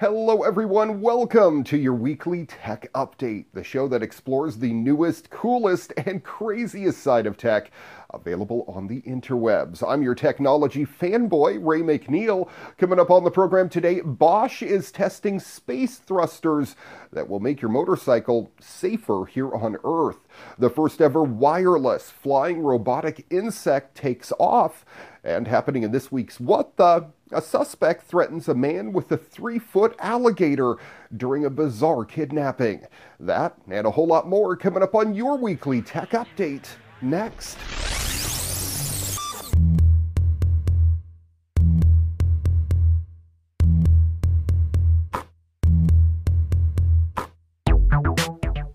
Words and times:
Hello, 0.00 0.44
everyone. 0.44 1.02
Welcome 1.02 1.62
to 1.64 1.76
your 1.76 1.92
weekly 1.92 2.46
tech 2.46 2.90
update, 2.94 3.44
the 3.52 3.62
show 3.62 3.86
that 3.88 4.02
explores 4.02 4.56
the 4.56 4.72
newest, 4.72 5.28
coolest, 5.28 5.92
and 6.06 6.24
craziest 6.24 7.02
side 7.02 7.26
of 7.26 7.36
tech 7.36 7.70
available 8.08 8.64
on 8.66 8.86
the 8.86 9.02
interwebs. 9.02 9.86
I'm 9.86 10.02
your 10.02 10.14
technology 10.14 10.86
fanboy, 10.86 11.58
Ray 11.62 11.82
McNeil. 11.82 12.48
Coming 12.78 12.98
up 12.98 13.10
on 13.10 13.24
the 13.24 13.30
program 13.30 13.68
today, 13.68 14.00
Bosch 14.00 14.62
is 14.62 14.90
testing 14.90 15.38
space 15.38 15.98
thrusters 15.98 16.76
that 17.12 17.28
will 17.28 17.40
make 17.40 17.60
your 17.60 17.70
motorcycle 17.70 18.50
safer 18.58 19.26
here 19.26 19.54
on 19.54 19.76
Earth. 19.84 20.26
The 20.58 20.70
first 20.70 21.02
ever 21.02 21.22
wireless 21.22 22.08
flying 22.08 22.62
robotic 22.62 23.26
insect 23.28 23.98
takes 23.98 24.32
off. 24.38 24.86
And 25.22 25.46
happening 25.46 25.82
in 25.82 25.92
this 25.92 26.10
week's 26.10 26.40
What 26.40 26.78
the? 26.78 27.10
A 27.32 27.40
suspect 27.40 28.02
threatens 28.02 28.48
a 28.48 28.54
man 28.54 28.92
with 28.92 29.12
a 29.12 29.16
three 29.16 29.60
foot 29.60 29.94
alligator 30.00 30.76
during 31.16 31.44
a 31.44 31.50
bizarre 31.50 32.04
kidnapping. 32.04 32.82
That 33.20 33.56
and 33.70 33.86
a 33.86 33.90
whole 33.92 34.08
lot 34.08 34.28
more 34.28 34.56
coming 34.56 34.82
up 34.82 34.96
on 34.96 35.14
your 35.14 35.38
weekly 35.38 35.80
tech 35.80 36.10
update 36.10 36.66
next. 37.00 37.56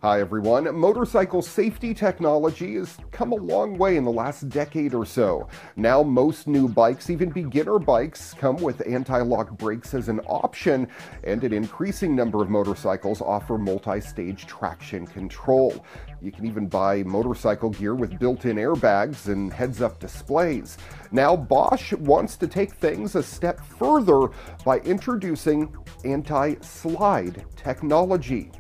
Hi 0.05 0.21
everyone. 0.21 0.71
Motorcycle 0.77 1.41
safety 1.41 1.91
technology 1.91 2.75
has 2.75 2.95
come 3.11 3.31
a 3.31 3.37
long 3.37 3.75
way 3.75 3.97
in 3.97 4.03
the 4.03 4.11
last 4.11 4.49
decade 4.49 4.93
or 4.93 5.03
so. 5.03 5.47
Now 5.77 6.03
most 6.03 6.45
new 6.45 6.69
bikes, 6.69 7.09
even 7.09 7.31
beginner 7.31 7.79
bikes, 7.79 8.35
come 8.35 8.57
with 8.57 8.87
anti-lock 8.87 9.57
brakes 9.57 9.95
as 9.95 10.07
an 10.07 10.19
option, 10.27 10.87
and 11.23 11.43
an 11.43 11.53
increasing 11.53 12.15
number 12.15 12.43
of 12.43 12.51
motorcycles 12.51 13.19
offer 13.19 13.57
multi-stage 13.57 14.45
traction 14.45 15.07
control. 15.07 15.83
You 16.21 16.31
can 16.31 16.45
even 16.45 16.67
buy 16.67 17.01
motorcycle 17.01 17.71
gear 17.71 17.95
with 17.95 18.19
built-in 18.19 18.57
airbags 18.57 19.25
and 19.25 19.51
heads-up 19.51 19.99
displays. 19.99 20.77
Now 21.11 21.35
Bosch 21.35 21.93
wants 21.93 22.37
to 22.37 22.47
take 22.47 22.75
things 22.75 23.15
a 23.15 23.23
step 23.23 23.59
further 23.59 24.27
by 24.63 24.81
introducing 24.81 25.75
anti-slide 26.03 27.43
technology. 27.55 28.51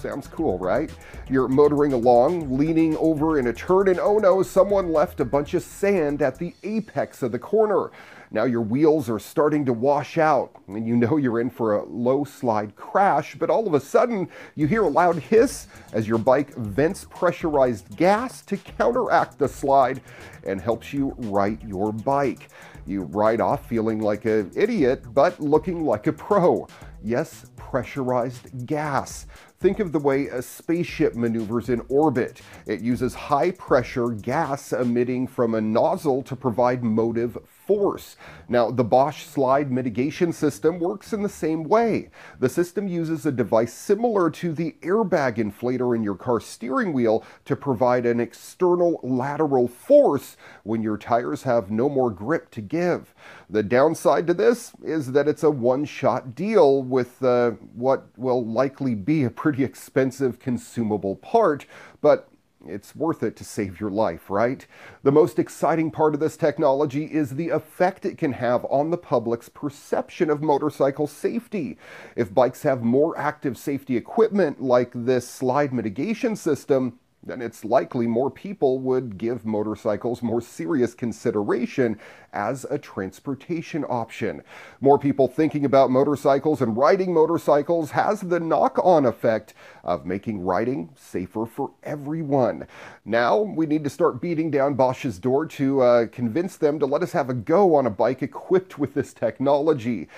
Sounds 0.00 0.26
cool, 0.26 0.58
right? 0.58 0.90
You're 1.28 1.46
motoring 1.46 1.92
along, 1.92 2.56
leaning 2.56 2.96
over 2.96 3.38
in 3.38 3.48
a 3.48 3.52
turn, 3.52 3.86
and 3.88 4.00
oh 4.00 4.16
no, 4.16 4.42
someone 4.42 4.94
left 4.94 5.20
a 5.20 5.26
bunch 5.26 5.52
of 5.52 5.62
sand 5.62 6.22
at 6.22 6.38
the 6.38 6.54
apex 6.62 7.22
of 7.22 7.32
the 7.32 7.38
corner. 7.38 7.90
Now 8.30 8.44
your 8.44 8.62
wheels 8.62 9.10
are 9.10 9.18
starting 9.18 9.66
to 9.66 9.74
wash 9.74 10.16
out, 10.16 10.52
and 10.68 10.88
you 10.88 10.96
know 10.96 11.18
you're 11.18 11.38
in 11.38 11.50
for 11.50 11.74
a 11.74 11.84
low 11.84 12.24
slide 12.24 12.76
crash, 12.76 13.34
but 13.34 13.50
all 13.50 13.66
of 13.66 13.74
a 13.74 13.80
sudden 13.80 14.30
you 14.54 14.66
hear 14.66 14.84
a 14.84 14.88
loud 14.88 15.16
hiss 15.16 15.66
as 15.92 16.08
your 16.08 16.16
bike 16.16 16.54
vents 16.54 17.04
pressurized 17.10 17.94
gas 17.94 18.40
to 18.42 18.56
counteract 18.56 19.38
the 19.38 19.48
slide 19.48 20.00
and 20.46 20.62
helps 20.62 20.94
you 20.94 21.14
right 21.18 21.60
your 21.62 21.92
bike. 21.92 22.48
You 22.86 23.02
ride 23.02 23.42
off 23.42 23.68
feeling 23.68 24.00
like 24.00 24.24
an 24.24 24.50
idiot, 24.56 25.12
but 25.12 25.38
looking 25.40 25.84
like 25.84 26.06
a 26.06 26.12
pro. 26.12 26.66
Yes, 27.02 27.46
pressurized 27.56 28.66
gas. 28.66 29.26
Think 29.58 29.78
of 29.80 29.92
the 29.92 29.98
way 29.98 30.26
a 30.26 30.42
spaceship 30.42 31.14
maneuvers 31.14 31.68
in 31.68 31.82
orbit. 31.88 32.42
It 32.66 32.80
uses 32.80 33.14
high 33.14 33.52
pressure 33.52 34.10
gas 34.10 34.72
emitting 34.72 35.26
from 35.26 35.54
a 35.54 35.60
nozzle 35.60 36.22
to 36.24 36.36
provide 36.36 36.82
motive 36.82 37.38
force. 37.70 38.16
Now, 38.48 38.72
the 38.72 38.82
Bosch 38.82 39.24
slide 39.24 39.70
mitigation 39.70 40.32
system 40.32 40.80
works 40.80 41.12
in 41.12 41.22
the 41.22 41.28
same 41.28 41.62
way. 41.62 42.10
The 42.40 42.48
system 42.48 42.88
uses 42.88 43.24
a 43.24 43.30
device 43.30 43.72
similar 43.72 44.28
to 44.28 44.52
the 44.52 44.74
airbag 44.80 45.36
inflator 45.36 45.94
in 45.94 46.02
your 46.02 46.16
car 46.16 46.40
steering 46.40 46.92
wheel 46.92 47.24
to 47.44 47.54
provide 47.54 48.06
an 48.06 48.18
external 48.18 48.98
lateral 49.04 49.68
force 49.68 50.36
when 50.64 50.82
your 50.82 50.96
tires 50.96 51.44
have 51.44 51.70
no 51.70 51.88
more 51.88 52.10
grip 52.10 52.50
to 52.50 52.60
give. 52.60 53.14
The 53.48 53.62
downside 53.62 54.26
to 54.26 54.34
this 54.34 54.72
is 54.82 55.12
that 55.12 55.28
it's 55.28 55.44
a 55.44 55.50
one 55.52 55.84
shot 55.84 56.34
deal 56.34 56.82
with 56.82 57.22
uh, 57.22 57.52
what 57.72 58.08
will 58.16 58.44
likely 58.44 58.96
be 58.96 59.22
a 59.22 59.30
pretty 59.30 59.62
expensive 59.62 60.40
consumable 60.40 61.14
part, 61.14 61.66
but 62.00 62.29
it's 62.66 62.94
worth 62.94 63.22
it 63.22 63.36
to 63.36 63.44
save 63.44 63.80
your 63.80 63.90
life, 63.90 64.28
right? 64.28 64.66
The 65.02 65.12
most 65.12 65.38
exciting 65.38 65.90
part 65.90 66.14
of 66.14 66.20
this 66.20 66.36
technology 66.36 67.04
is 67.04 67.30
the 67.30 67.48
effect 67.48 68.04
it 68.04 68.18
can 68.18 68.32
have 68.32 68.64
on 68.66 68.90
the 68.90 68.98
public's 68.98 69.48
perception 69.48 70.30
of 70.30 70.42
motorcycle 70.42 71.06
safety. 71.06 71.78
If 72.16 72.34
bikes 72.34 72.62
have 72.62 72.82
more 72.82 73.16
active 73.18 73.56
safety 73.56 73.96
equipment 73.96 74.62
like 74.62 74.90
this 74.94 75.28
slide 75.28 75.72
mitigation 75.72 76.36
system, 76.36 76.98
then 77.22 77.42
it's 77.42 77.64
likely 77.64 78.06
more 78.06 78.30
people 78.30 78.78
would 78.78 79.18
give 79.18 79.44
motorcycles 79.44 80.22
more 80.22 80.40
serious 80.40 80.94
consideration 80.94 81.98
as 82.32 82.64
a 82.70 82.78
transportation 82.78 83.84
option. 83.84 84.42
More 84.80 84.98
people 84.98 85.28
thinking 85.28 85.64
about 85.64 85.90
motorcycles 85.90 86.62
and 86.62 86.76
riding 86.76 87.12
motorcycles 87.12 87.90
has 87.90 88.20
the 88.20 88.40
knock 88.40 88.78
on 88.82 89.04
effect 89.04 89.52
of 89.84 90.06
making 90.06 90.40
riding 90.40 90.90
safer 90.96 91.44
for 91.44 91.72
everyone. 91.82 92.66
Now 93.04 93.38
we 93.38 93.66
need 93.66 93.84
to 93.84 93.90
start 93.90 94.20
beating 94.20 94.50
down 94.50 94.74
Bosch's 94.74 95.18
door 95.18 95.46
to 95.46 95.82
uh, 95.82 96.06
convince 96.06 96.56
them 96.56 96.78
to 96.78 96.86
let 96.86 97.02
us 97.02 97.12
have 97.12 97.28
a 97.28 97.34
go 97.34 97.74
on 97.74 97.86
a 97.86 97.90
bike 97.90 98.22
equipped 98.22 98.78
with 98.78 98.94
this 98.94 99.12
technology. 99.12 100.08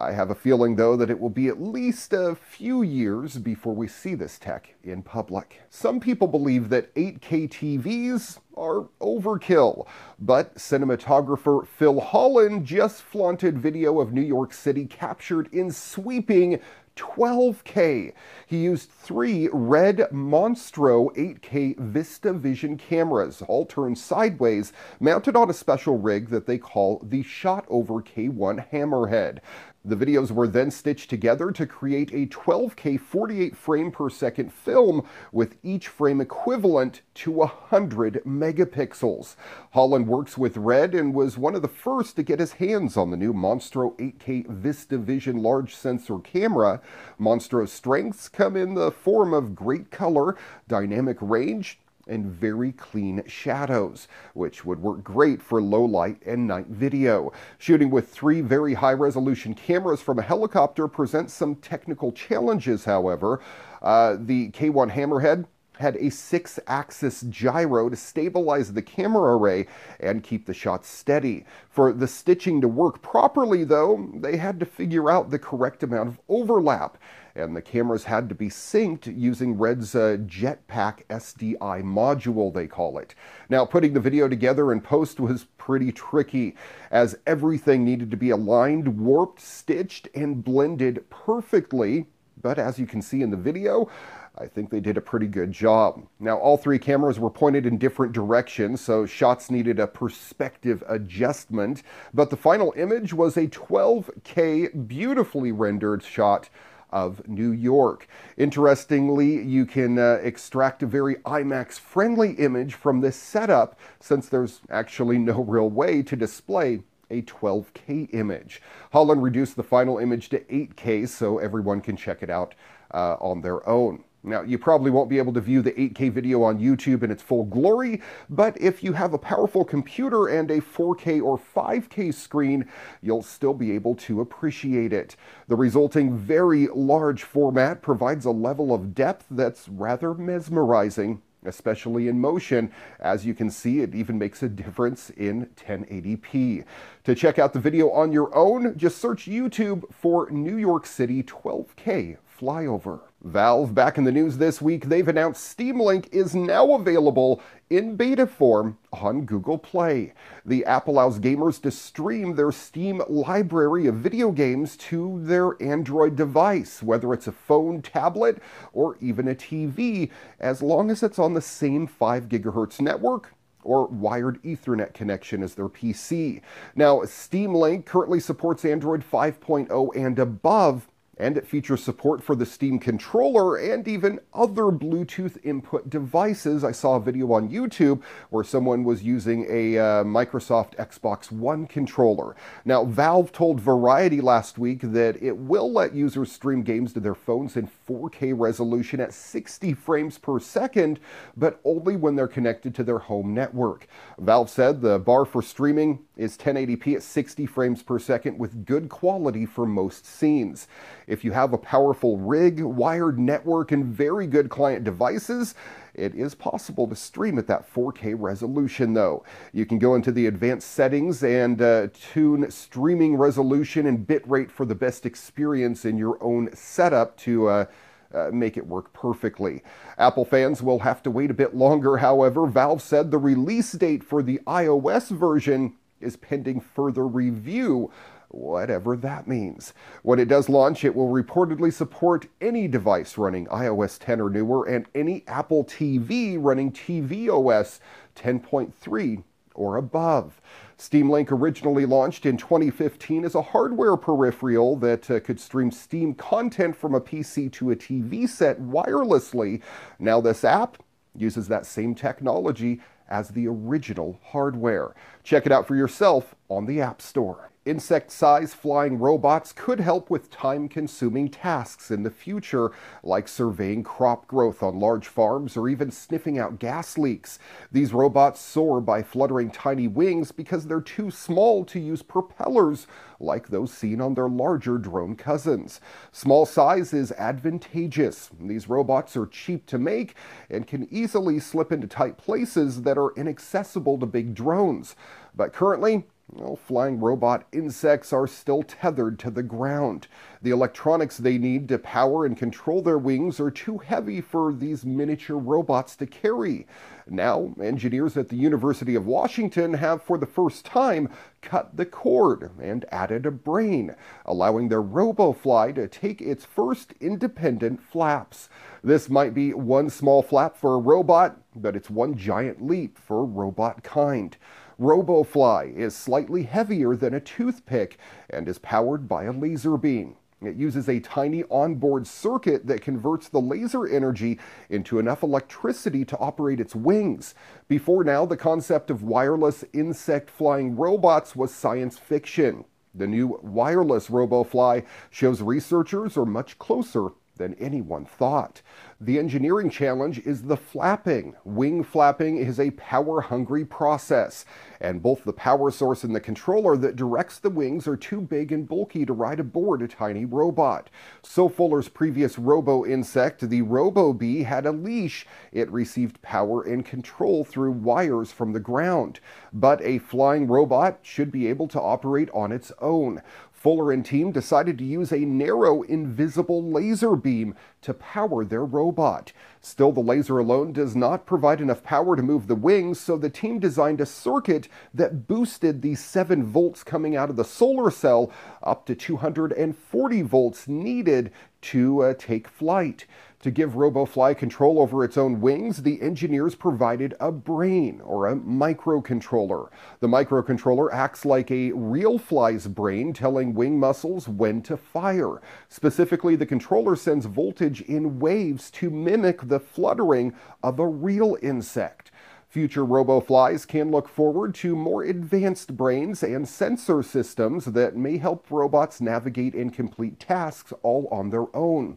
I 0.00 0.12
have 0.12 0.30
a 0.30 0.34
feeling, 0.34 0.76
though, 0.76 0.96
that 0.96 1.10
it 1.10 1.20
will 1.20 1.28
be 1.28 1.48
at 1.48 1.60
least 1.60 2.14
a 2.14 2.34
few 2.34 2.80
years 2.80 3.36
before 3.36 3.74
we 3.74 3.86
see 3.86 4.14
this 4.14 4.38
tech 4.38 4.74
in 4.82 5.02
public. 5.02 5.60
Some 5.68 6.00
people 6.00 6.26
believe 6.26 6.70
that 6.70 6.94
8K 6.94 7.50
TVs 7.50 8.38
are 8.56 8.88
overkill, 9.00 9.86
but 10.18 10.54
cinematographer 10.54 11.66
Phil 11.66 12.00
Holland 12.00 12.64
just 12.64 13.02
flaunted 13.02 13.58
video 13.58 14.00
of 14.00 14.12
New 14.12 14.22
York 14.22 14.54
City 14.54 14.86
captured 14.86 15.52
in 15.52 15.70
sweeping 15.70 16.60
12K. 16.96 18.12
He 18.46 18.56
used 18.58 18.90
three 18.90 19.48
red 19.52 19.98
Monstro 20.12 21.14
8K 21.16 21.76
VistaVision 21.76 22.78
cameras, 22.78 23.42
all 23.48 23.64
turned 23.64 23.98
sideways, 23.98 24.72
mounted 24.98 25.34
on 25.34 25.48
a 25.48 25.54
special 25.54 25.98
rig 25.98 26.28
that 26.28 26.46
they 26.46 26.58
call 26.58 27.00
the 27.02 27.22
Shotover 27.22 28.04
K1 28.04 28.70
Hammerhead. 28.70 29.38
The 29.82 29.96
videos 29.96 30.30
were 30.30 30.46
then 30.46 30.70
stitched 30.70 31.08
together 31.08 31.50
to 31.52 31.66
create 31.66 32.12
a 32.12 32.26
12K 32.26 33.00
48 33.00 33.56
frame 33.56 33.90
per 33.90 34.10
second 34.10 34.52
film 34.52 35.06
with 35.32 35.56
each 35.62 35.88
frame 35.88 36.20
equivalent 36.20 37.00
to 37.14 37.30
100 37.30 38.22
megapixels. 38.26 39.36
Holland 39.70 40.06
works 40.06 40.36
with 40.36 40.58
Red 40.58 40.94
and 40.94 41.14
was 41.14 41.38
one 41.38 41.54
of 41.54 41.62
the 41.62 41.68
first 41.68 42.16
to 42.16 42.22
get 42.22 42.40
his 42.40 42.52
hands 42.52 42.98
on 42.98 43.10
the 43.10 43.16
new 43.16 43.32
Monstro 43.32 43.96
8K 43.96 44.46
VistaVision 44.48 45.40
large 45.40 45.74
sensor 45.74 46.18
camera. 46.18 46.82
Monstro's 47.18 47.72
strengths 47.72 48.28
come 48.28 48.56
in 48.56 48.74
the 48.74 48.90
form 48.90 49.32
of 49.32 49.54
great 49.54 49.90
color, 49.90 50.36
dynamic 50.68 51.16
range, 51.22 51.78
and 52.10 52.26
very 52.26 52.72
clean 52.72 53.22
shadows, 53.26 54.08
which 54.34 54.64
would 54.64 54.82
work 54.82 55.02
great 55.02 55.40
for 55.40 55.62
low 55.62 55.84
light 55.84 56.20
and 56.26 56.46
night 56.46 56.66
video. 56.66 57.32
Shooting 57.56 57.90
with 57.90 58.08
three 58.08 58.40
very 58.40 58.74
high 58.74 58.92
resolution 58.92 59.54
cameras 59.54 60.02
from 60.02 60.18
a 60.18 60.22
helicopter 60.22 60.88
presents 60.88 61.32
some 61.32 61.54
technical 61.54 62.12
challenges, 62.12 62.84
however. 62.84 63.40
Uh, 63.80 64.16
the 64.18 64.50
K1 64.50 64.92
Hammerhead 64.92 65.46
had 65.80 65.96
a 65.96 66.10
six 66.10 66.60
axis 66.66 67.22
gyro 67.22 67.88
to 67.88 67.96
stabilize 67.96 68.72
the 68.72 68.82
camera 68.82 69.36
array 69.36 69.66
and 69.98 70.22
keep 70.22 70.44
the 70.44 70.54
shot 70.54 70.84
steady. 70.84 71.44
For 71.70 71.92
the 71.92 72.06
stitching 72.06 72.60
to 72.60 72.68
work 72.68 73.00
properly, 73.00 73.64
though, 73.64 74.10
they 74.14 74.36
had 74.36 74.60
to 74.60 74.66
figure 74.66 75.10
out 75.10 75.30
the 75.30 75.38
correct 75.38 75.82
amount 75.82 76.10
of 76.10 76.20
overlap 76.28 76.98
and 77.34 77.56
the 77.56 77.62
cameras 77.62 78.04
had 78.04 78.28
to 78.28 78.34
be 78.34 78.48
synced 78.48 79.12
using 79.16 79.58
Red's 79.58 79.94
uh, 79.94 80.18
Jetpack 80.26 81.06
SDI 81.08 81.82
module, 81.82 82.52
they 82.52 82.66
call 82.66 82.98
it. 82.98 83.14
Now, 83.48 83.64
putting 83.64 83.92
the 83.92 84.00
video 84.00 84.28
together 84.28 84.72
in 84.72 84.80
post 84.80 85.20
was 85.20 85.46
pretty 85.58 85.92
tricky, 85.92 86.56
as 86.90 87.18
everything 87.26 87.84
needed 87.84 88.10
to 88.10 88.16
be 88.16 88.30
aligned, 88.30 88.98
warped, 88.98 89.40
stitched, 89.40 90.08
and 90.14 90.42
blended 90.42 91.08
perfectly. 91.10 92.06
But 92.42 92.58
as 92.58 92.78
you 92.78 92.86
can 92.86 93.02
see 93.02 93.22
in 93.22 93.30
the 93.30 93.36
video, 93.36 93.90
I 94.38 94.46
think 94.46 94.70
they 94.70 94.80
did 94.80 94.96
a 94.96 95.02
pretty 95.02 95.26
good 95.26 95.52
job. 95.52 96.06
Now, 96.18 96.38
all 96.38 96.56
three 96.56 96.78
cameras 96.78 97.18
were 97.18 97.30
pointed 97.30 97.66
in 97.66 97.76
different 97.76 98.12
directions, 98.12 98.80
so 98.80 99.04
shots 99.04 99.50
needed 99.50 99.78
a 99.78 99.86
perspective 99.86 100.82
adjustment. 100.88 101.82
But 102.14 102.30
the 102.30 102.36
final 102.36 102.72
image 102.76 103.12
was 103.12 103.36
a 103.36 103.48
12K 103.48 104.88
beautifully 104.88 105.52
rendered 105.52 106.02
shot 106.02 106.48
of 106.92 107.26
New 107.28 107.52
York. 107.52 108.08
Interestingly, 108.36 109.42
you 109.42 109.66
can 109.66 109.98
uh, 109.98 110.18
extract 110.22 110.82
a 110.82 110.86
very 110.86 111.16
IMAX 111.16 111.78
friendly 111.78 112.32
image 112.32 112.74
from 112.74 113.00
this 113.00 113.16
setup 113.16 113.78
since 114.00 114.28
there's 114.28 114.60
actually 114.70 115.18
no 115.18 115.42
real 115.42 115.68
way 115.68 116.02
to 116.02 116.16
display 116.16 116.82
a 117.10 117.22
12K 117.22 118.14
image. 118.14 118.62
Holland 118.92 119.22
reduced 119.22 119.56
the 119.56 119.62
final 119.62 119.98
image 119.98 120.28
to 120.30 120.40
8K 120.40 121.08
so 121.08 121.38
everyone 121.38 121.80
can 121.80 121.96
check 121.96 122.22
it 122.22 122.30
out 122.30 122.54
uh, 122.92 123.16
on 123.20 123.42
their 123.42 123.68
own. 123.68 124.04
Now, 124.22 124.42
you 124.42 124.58
probably 124.58 124.90
won't 124.90 125.08
be 125.08 125.16
able 125.16 125.32
to 125.32 125.40
view 125.40 125.62
the 125.62 125.72
8K 125.72 126.12
video 126.12 126.42
on 126.42 126.58
YouTube 126.58 127.02
in 127.02 127.10
its 127.10 127.22
full 127.22 127.44
glory, 127.44 128.02
but 128.28 128.60
if 128.60 128.84
you 128.84 128.92
have 128.92 129.14
a 129.14 129.18
powerful 129.18 129.64
computer 129.64 130.28
and 130.28 130.50
a 130.50 130.60
4K 130.60 131.22
or 131.22 131.38
5K 131.38 132.12
screen, 132.12 132.66
you'll 133.00 133.22
still 133.22 133.54
be 133.54 133.72
able 133.72 133.94
to 133.94 134.20
appreciate 134.20 134.92
it. 134.92 135.16
The 135.48 135.56
resulting 135.56 136.18
very 136.18 136.68
large 136.68 137.22
format 137.22 137.80
provides 137.80 138.26
a 138.26 138.30
level 138.30 138.74
of 138.74 138.94
depth 138.94 139.24
that's 139.30 139.68
rather 139.68 140.12
mesmerizing 140.14 141.22
especially 141.44 142.06
in 142.06 142.20
motion. 142.20 142.70
As 142.98 143.24
you 143.24 143.32
can 143.32 143.50
see, 143.50 143.80
it 143.80 143.94
even 143.94 144.18
makes 144.18 144.42
a 144.42 144.48
difference 144.48 145.08
in 145.08 145.46
1080p. 145.56 146.64
To 147.04 147.14
check 147.14 147.38
out 147.38 147.54
the 147.54 147.58
video 147.58 147.90
on 147.90 148.12
your 148.12 148.34
own, 148.36 148.76
just 148.76 148.98
search 148.98 149.24
YouTube 149.24 149.84
for 149.90 150.30
New 150.30 150.56
York 150.56 150.84
City 150.84 151.22
12K 151.22 152.18
flyover. 152.38 153.00
Valve 153.22 153.74
back 153.74 153.98
in 153.98 154.04
the 154.04 154.12
news 154.12 154.38
this 154.38 154.62
week, 154.62 154.86
they've 154.86 155.06
announced 155.06 155.44
Steam 155.44 155.78
Link 155.78 156.08
is 156.10 156.34
now 156.34 156.72
available 156.72 157.42
in 157.68 157.94
beta 157.94 158.26
form 158.26 158.78
on 158.94 159.26
Google 159.26 159.58
Play. 159.58 160.14
The 160.46 160.64
app 160.64 160.88
allows 160.88 161.20
gamers 161.20 161.60
to 161.60 161.70
stream 161.70 162.34
their 162.34 162.50
Steam 162.50 163.02
library 163.10 163.86
of 163.86 163.96
video 163.96 164.32
games 164.32 164.74
to 164.78 165.20
their 165.22 165.62
Android 165.62 166.16
device, 166.16 166.82
whether 166.82 167.12
it's 167.12 167.26
a 167.26 167.32
phone, 167.32 167.82
tablet, 167.82 168.42
or 168.72 168.96
even 169.02 169.28
a 169.28 169.34
TV, 169.34 170.08
as 170.38 170.62
long 170.62 170.90
as 170.90 171.02
it's 171.02 171.18
on 171.18 171.34
the 171.34 171.42
same 171.42 171.86
5 171.86 172.26
gigahertz 172.26 172.80
network 172.80 173.34
or 173.62 173.86
wired 173.86 174.42
Ethernet 174.42 174.94
connection 174.94 175.42
as 175.42 175.54
their 175.54 175.68
PC. 175.68 176.40
Now, 176.74 177.04
Steam 177.04 177.54
Link 177.54 177.84
currently 177.84 178.18
supports 178.18 178.64
Android 178.64 179.04
5.0 179.04 179.94
and 179.94 180.18
above, 180.18 180.88
and 181.20 181.36
it 181.36 181.46
features 181.46 181.82
support 181.82 182.22
for 182.22 182.34
the 182.34 182.46
Steam 182.46 182.78
controller 182.78 183.56
and 183.56 183.86
even 183.86 184.18
other 184.32 184.64
Bluetooth 184.64 185.36
input 185.44 185.90
devices. 185.90 186.64
I 186.64 186.72
saw 186.72 186.96
a 186.96 187.00
video 187.00 187.32
on 187.32 187.50
YouTube 187.50 188.02
where 188.30 188.42
someone 188.42 188.84
was 188.84 189.02
using 189.02 189.46
a 189.50 189.78
uh, 189.78 190.04
Microsoft 190.04 190.76
Xbox 190.76 191.30
One 191.30 191.66
controller. 191.66 192.34
Now, 192.64 192.84
Valve 192.84 193.32
told 193.32 193.60
Variety 193.60 194.20
last 194.20 194.58
week 194.58 194.80
that 194.82 195.22
it 195.22 195.36
will 195.36 195.70
let 195.70 195.94
users 195.94 196.32
stream 196.32 196.62
games 196.62 196.92
to 196.94 197.00
their 197.00 197.14
phones 197.14 197.56
in 197.56 197.70
4K 197.88 198.32
resolution 198.36 199.00
at 199.00 199.12
60 199.12 199.74
frames 199.74 200.16
per 200.16 200.40
second, 200.40 200.98
but 201.36 201.60
only 201.64 201.96
when 201.96 202.16
they're 202.16 202.28
connected 202.28 202.74
to 202.76 202.84
their 202.84 202.98
home 202.98 203.34
network. 203.34 203.86
Valve 204.18 204.48
said 204.48 204.80
the 204.80 204.98
bar 204.98 205.26
for 205.26 205.42
streaming 205.42 206.00
is 206.16 206.36
1080p 206.36 206.96
at 206.96 207.02
60 207.02 207.46
frames 207.46 207.82
per 207.82 207.98
second 207.98 208.38
with 208.38 208.64
good 208.64 208.88
quality 208.88 209.46
for 209.46 209.66
most 209.66 210.06
scenes. 210.06 210.68
If 211.10 211.24
you 211.24 211.32
have 211.32 211.52
a 211.52 211.58
powerful 211.58 212.18
rig, 212.18 212.60
wired 212.60 213.18
network, 213.18 213.72
and 213.72 213.84
very 213.84 214.28
good 214.28 214.48
client 214.48 214.84
devices, 214.84 215.56
it 215.92 216.14
is 216.14 216.36
possible 216.36 216.86
to 216.86 216.94
stream 216.94 217.36
at 217.36 217.48
that 217.48 217.68
4K 217.74 218.14
resolution, 218.16 218.94
though. 218.94 219.24
You 219.52 219.66
can 219.66 219.80
go 219.80 219.96
into 219.96 220.12
the 220.12 220.26
advanced 220.26 220.70
settings 220.70 221.24
and 221.24 221.60
uh, 221.60 221.88
tune 222.12 222.48
streaming 222.48 223.16
resolution 223.16 223.88
and 223.88 224.06
bitrate 224.06 224.52
for 224.52 224.64
the 224.64 224.76
best 224.76 225.04
experience 225.04 225.84
in 225.84 225.98
your 225.98 226.16
own 226.22 226.54
setup 226.54 227.16
to. 227.18 227.48
Uh, 227.48 227.64
uh, 228.12 228.28
make 228.32 228.56
it 228.56 228.66
work 228.66 228.92
perfectly. 228.92 229.62
Apple 229.96 230.24
fans 230.24 230.64
will 230.64 230.80
have 230.80 231.00
to 231.00 231.12
wait 231.12 231.30
a 231.30 231.34
bit 231.34 231.54
longer, 231.54 231.98
however. 231.98 232.44
Valve 232.44 232.82
said 232.82 233.08
the 233.12 233.18
release 233.18 233.70
date 233.70 234.02
for 234.02 234.20
the 234.20 234.40
iOS 234.48 235.16
version 235.16 235.76
is 236.00 236.16
pending 236.16 236.60
further 236.60 237.06
review 237.06 237.88
whatever 238.30 238.96
that 238.96 239.26
means. 239.26 239.72
When 240.02 240.18
it 240.18 240.28
does 240.28 240.48
launch, 240.48 240.84
it 240.84 240.94
will 240.94 241.08
reportedly 241.08 241.72
support 241.72 242.26
any 242.40 242.68
device 242.68 243.18
running 243.18 243.46
iOS 243.46 243.98
10 243.98 244.20
or 244.20 244.30
newer 244.30 244.66
and 244.66 244.86
any 244.94 245.24
Apple 245.26 245.64
TV 245.64 246.36
running 246.38 246.72
tvOS 246.72 247.80
10.3 248.16 249.24
or 249.54 249.76
above. 249.76 250.40
Steam 250.76 251.10
Link 251.10 251.30
originally 251.30 251.84
launched 251.84 252.24
in 252.24 252.36
2015 252.38 253.24
as 253.24 253.34
a 253.34 253.42
hardware 253.42 253.96
peripheral 253.96 254.76
that 254.76 255.10
uh, 255.10 255.20
could 255.20 255.38
stream 255.38 255.70
Steam 255.70 256.14
content 256.14 256.74
from 256.74 256.94
a 256.94 257.00
PC 257.00 257.52
to 257.52 257.70
a 257.70 257.76
TV 257.76 258.26
set 258.28 258.60
wirelessly. 258.60 259.60
Now, 259.98 260.20
this 260.20 260.42
app 260.42 260.82
uses 261.14 261.48
that 261.48 261.66
same 261.66 261.94
technology 261.94 262.80
as 263.08 263.30
the 263.30 263.46
original 263.46 264.18
hardware. 264.24 264.94
Check 265.22 265.44
it 265.44 265.52
out 265.52 265.66
for 265.66 265.76
yourself 265.76 266.34
on 266.48 266.64
the 266.64 266.80
App 266.80 267.02
Store. 267.02 267.49
Insect 267.66 268.10
sized 268.10 268.54
flying 268.54 268.98
robots 268.98 269.52
could 269.52 269.80
help 269.80 270.08
with 270.08 270.30
time 270.30 270.66
consuming 270.66 271.28
tasks 271.28 271.90
in 271.90 272.04
the 272.04 272.10
future, 272.10 272.70
like 273.02 273.28
surveying 273.28 273.82
crop 273.82 274.26
growth 274.26 274.62
on 274.62 274.78
large 274.80 275.06
farms 275.06 275.58
or 275.58 275.68
even 275.68 275.90
sniffing 275.90 276.38
out 276.38 276.58
gas 276.58 276.96
leaks. 276.96 277.38
These 277.70 277.92
robots 277.92 278.40
soar 278.40 278.80
by 278.80 279.02
fluttering 279.02 279.50
tiny 279.50 279.88
wings 279.88 280.32
because 280.32 280.66
they're 280.66 280.80
too 280.80 281.10
small 281.10 281.66
to 281.66 281.78
use 281.78 282.02
propellers 282.02 282.86
like 283.20 283.48
those 283.48 283.70
seen 283.70 284.00
on 284.00 284.14
their 284.14 284.30
larger 284.30 284.78
drone 284.78 285.14
cousins. 285.14 285.82
Small 286.12 286.46
size 286.46 286.94
is 286.94 287.12
advantageous. 287.12 288.30
These 288.40 288.70
robots 288.70 289.18
are 289.18 289.26
cheap 289.26 289.66
to 289.66 289.76
make 289.76 290.14
and 290.48 290.66
can 290.66 290.88
easily 290.90 291.38
slip 291.38 291.72
into 291.72 291.86
tight 291.86 292.16
places 292.16 292.82
that 292.84 292.96
are 292.96 293.12
inaccessible 293.18 293.98
to 293.98 294.06
big 294.06 294.34
drones. 294.34 294.96
But 295.36 295.52
currently, 295.52 296.06
well, 296.32 296.56
flying 296.56 297.00
robot 297.00 297.46
insects 297.52 298.12
are 298.12 298.26
still 298.26 298.62
tethered 298.62 299.18
to 299.18 299.30
the 299.30 299.42
ground. 299.42 300.06
The 300.42 300.50
electronics 300.50 301.16
they 301.18 301.38
need 301.38 301.68
to 301.68 301.78
power 301.78 302.24
and 302.24 302.36
control 302.36 302.82
their 302.82 302.98
wings 302.98 303.40
are 303.40 303.50
too 303.50 303.78
heavy 303.78 304.20
for 304.20 304.52
these 304.52 304.84
miniature 304.84 305.38
robots 305.38 305.96
to 305.96 306.06
carry. 306.06 306.66
Now, 307.08 307.54
engineers 307.60 308.16
at 308.16 308.28
the 308.28 308.36
University 308.36 308.94
of 308.94 309.06
Washington 309.06 309.74
have, 309.74 310.02
for 310.02 310.18
the 310.18 310.26
first 310.26 310.64
time, 310.64 311.08
cut 311.42 311.76
the 311.76 311.86
cord 311.86 312.50
and 312.60 312.84
added 312.92 313.26
a 313.26 313.32
brain, 313.32 313.96
allowing 314.24 314.68
their 314.68 314.82
RoboFly 314.82 315.74
to 315.74 315.88
take 315.88 316.20
its 316.20 316.44
first 316.44 316.94
independent 317.00 317.82
flaps. 317.82 318.48
This 318.84 319.10
might 319.10 319.34
be 319.34 319.52
one 319.52 319.90
small 319.90 320.22
flap 320.22 320.56
for 320.56 320.74
a 320.74 320.80
robot, 320.80 321.38
but 321.56 321.74
it's 321.74 321.90
one 321.90 322.16
giant 322.16 322.64
leap 322.64 322.98
for 322.98 323.24
robot 323.24 323.82
kind. 323.82 324.36
RoboFly 324.80 325.76
is 325.76 325.94
slightly 325.94 326.44
heavier 326.44 326.96
than 326.96 327.12
a 327.12 327.20
toothpick 327.20 327.98
and 328.30 328.48
is 328.48 328.58
powered 328.58 329.06
by 329.06 329.24
a 329.24 329.32
laser 329.32 329.76
beam. 329.76 330.16
It 330.40 330.56
uses 330.56 330.88
a 330.88 331.00
tiny 331.00 331.44
onboard 331.50 332.06
circuit 332.06 332.66
that 332.66 332.80
converts 332.80 333.28
the 333.28 333.42
laser 333.42 333.86
energy 333.86 334.38
into 334.70 334.98
enough 334.98 335.22
electricity 335.22 336.06
to 336.06 336.16
operate 336.16 336.60
its 336.60 336.74
wings. 336.74 337.34
Before 337.68 338.02
now, 338.04 338.24
the 338.24 338.38
concept 338.38 338.90
of 338.90 339.02
wireless 339.02 339.66
insect 339.74 340.30
flying 340.30 340.76
robots 340.76 341.36
was 341.36 341.54
science 341.54 341.98
fiction. 341.98 342.64
The 342.94 343.06
new 343.06 343.38
wireless 343.42 344.08
RoboFly 344.08 344.86
shows 345.10 345.42
researchers 345.42 346.16
are 346.16 346.24
much 346.24 346.58
closer 346.58 347.10
than 347.40 347.54
anyone 347.54 348.04
thought. 348.04 348.60
The 349.00 349.18
engineering 349.18 349.70
challenge 349.70 350.18
is 350.20 350.42
the 350.42 350.58
flapping. 350.58 351.34
Wing 351.42 351.82
flapping 351.82 352.36
is 352.36 352.60
a 352.60 352.70
power 352.72 353.22
hungry 353.22 353.64
process, 353.64 354.44
and 354.78 355.02
both 355.02 355.24
the 355.24 355.32
power 355.32 355.70
source 355.70 356.04
and 356.04 356.14
the 356.14 356.20
controller 356.20 356.76
that 356.76 356.96
directs 356.96 357.38
the 357.38 357.48
wings 357.48 357.88
are 357.88 357.96
too 357.96 358.20
big 358.20 358.52
and 358.52 358.68
bulky 358.68 359.06
to 359.06 359.14
ride 359.14 359.40
aboard 359.40 359.80
a 359.80 359.88
tiny 359.88 360.26
robot. 360.26 360.90
So 361.22 361.48
Fuller's 361.48 361.88
previous 361.88 362.38
robo 362.38 362.84
insect, 362.84 363.48
the 363.48 363.62
Robo 363.62 364.12
Bee, 364.12 364.42
had 364.42 364.66
a 364.66 364.72
leash. 364.72 365.26
It 365.50 365.70
received 365.70 366.20
power 366.20 366.62
and 366.62 366.84
control 366.84 367.42
through 367.44 367.72
wires 367.72 368.32
from 368.32 368.52
the 368.52 368.60
ground. 368.60 369.18
But 369.50 369.80
a 369.80 369.98
flying 369.98 370.46
robot 370.46 370.98
should 371.00 371.32
be 371.32 371.46
able 371.46 371.68
to 371.68 371.80
operate 371.80 372.28
on 372.34 372.52
its 372.52 372.70
own. 372.80 373.22
Fuller 373.60 373.92
and 373.92 374.06
team 374.06 374.32
decided 374.32 374.78
to 374.78 374.84
use 374.84 375.12
a 375.12 375.18
narrow, 375.18 375.82
invisible 375.82 376.62
laser 376.62 377.14
beam 377.14 377.54
to 377.82 377.92
power 377.92 378.42
their 378.42 378.64
robot. 378.64 379.34
Still, 379.60 379.92
the 379.92 380.00
laser 380.00 380.38
alone 380.38 380.72
does 380.72 380.96
not 380.96 381.26
provide 381.26 381.60
enough 381.60 381.82
power 381.82 382.16
to 382.16 382.22
move 382.22 382.46
the 382.46 382.54
wings, 382.54 382.98
so 382.98 383.18
the 383.18 383.28
team 383.28 383.58
designed 383.58 384.00
a 384.00 384.06
circuit 384.06 384.66
that 384.94 385.28
boosted 385.28 385.82
the 385.82 385.94
7 385.94 386.42
volts 386.42 386.82
coming 386.82 387.14
out 387.14 387.28
of 387.28 387.36
the 387.36 387.44
solar 387.44 387.90
cell 387.90 388.32
up 388.62 388.86
to 388.86 388.94
240 388.94 390.22
volts 390.22 390.66
needed 390.66 391.30
to 391.60 392.02
uh, 392.02 392.14
take 392.16 392.48
flight. 392.48 393.04
To 393.40 393.50
give 393.50 393.72
RoboFly 393.72 394.36
control 394.36 394.78
over 394.78 395.02
its 395.02 395.16
own 395.16 395.40
wings, 395.40 395.82
the 395.82 396.02
engineers 396.02 396.54
provided 396.54 397.14
a 397.18 397.32
brain 397.32 398.02
or 398.02 398.26
a 398.26 398.36
microcontroller. 398.36 399.70
The 400.00 400.08
microcontroller 400.08 400.92
acts 400.92 401.24
like 401.24 401.50
a 401.50 401.72
real 401.72 402.18
fly's 402.18 402.66
brain, 402.66 403.14
telling 403.14 403.54
wing 403.54 403.80
muscles 403.80 404.28
when 404.28 404.60
to 404.62 404.76
fire. 404.76 405.40
Specifically, 405.70 406.36
the 406.36 406.44
controller 406.44 406.94
sends 406.96 407.24
voltage 407.24 407.80
in 407.80 408.18
waves 408.18 408.70
to 408.72 408.90
mimic 408.90 409.48
the 409.48 409.58
fluttering 409.58 410.34
of 410.62 410.78
a 410.78 410.86
real 410.86 411.38
insect. 411.40 412.10
Future 412.46 412.84
RoboFlies 412.84 413.66
can 413.66 413.90
look 413.90 414.06
forward 414.08 414.54
to 414.56 414.76
more 414.76 415.02
advanced 415.02 415.78
brains 415.78 416.22
and 416.22 416.46
sensor 416.46 417.02
systems 417.02 417.64
that 417.64 417.96
may 417.96 418.18
help 418.18 418.50
robots 418.50 419.00
navigate 419.00 419.54
and 419.54 419.72
complete 419.72 420.20
tasks 420.20 420.74
all 420.82 421.08
on 421.10 421.30
their 421.30 421.46
own. 421.56 421.96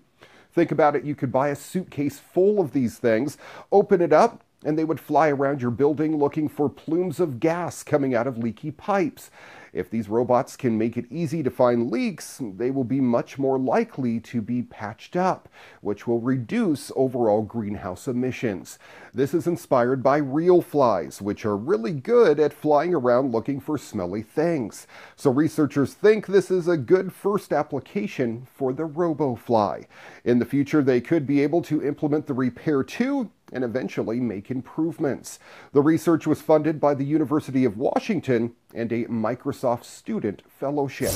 Think 0.53 0.71
about 0.71 0.95
it, 0.95 1.03
you 1.03 1.15
could 1.15 1.31
buy 1.31 1.49
a 1.49 1.55
suitcase 1.55 2.19
full 2.19 2.59
of 2.59 2.73
these 2.73 2.99
things, 2.99 3.37
open 3.71 4.01
it 4.01 4.13
up, 4.13 4.43
and 4.63 4.77
they 4.77 4.83
would 4.83 4.99
fly 4.99 5.29
around 5.29 5.61
your 5.61 5.71
building 5.71 6.17
looking 6.17 6.47
for 6.47 6.69
plumes 6.69 7.19
of 7.19 7.39
gas 7.39 7.83
coming 7.83 8.13
out 8.13 8.27
of 8.27 8.37
leaky 8.37 8.71
pipes. 8.71 9.31
If 9.73 9.89
these 9.89 10.07
robots 10.07 10.55
can 10.55 10.77
make 10.77 10.97
it 10.97 11.05
easy 11.09 11.41
to 11.41 11.49
find 11.49 11.89
leaks, 11.89 12.39
they 12.39 12.69
will 12.69 12.83
be 12.83 13.01
much 13.01 13.39
more 13.39 13.57
likely 13.57 14.19
to 14.19 14.39
be 14.39 14.61
patched 14.61 15.15
up, 15.15 15.49
which 15.81 16.05
will 16.05 16.19
reduce 16.19 16.91
overall 16.95 17.41
greenhouse 17.41 18.07
emissions. 18.07 18.77
This 19.15 19.33
is 19.33 19.47
inspired 19.47 20.03
by 20.03 20.17
real 20.17 20.61
flies, 20.61 21.23
which 21.23 21.43
are 21.43 21.57
really 21.57 21.91
good 21.91 22.39
at 22.39 22.53
flying 22.53 22.93
around 22.93 23.31
looking 23.31 23.59
for 23.59 23.79
smelly 23.79 24.21
things. 24.21 24.85
So 25.15 25.31
researchers 25.31 25.95
think 25.95 26.27
this 26.27 26.51
is 26.51 26.67
a 26.67 26.77
good 26.77 27.11
first 27.11 27.51
application 27.51 28.47
for 28.53 28.73
the 28.73 28.87
RoboFly. 28.87 29.87
In 30.23 30.37
the 30.37 30.45
future, 30.45 30.83
they 30.83 31.01
could 31.01 31.25
be 31.25 31.41
able 31.41 31.63
to 31.63 31.83
implement 31.83 32.27
the 32.27 32.33
repair 32.35 32.83
too 32.83 33.31
and 33.51 33.63
eventually 33.63 34.19
make 34.19 34.49
improvements. 34.49 35.39
The 35.73 35.81
research 35.81 36.25
was 36.25 36.41
funded 36.41 36.79
by 36.79 36.93
the 36.93 37.05
University 37.05 37.65
of 37.65 37.77
Washington 37.77 38.53
and 38.73 38.91
a 38.91 39.05
Microsoft 39.05 39.83
Student 39.83 40.43
Fellowship. 40.47 41.13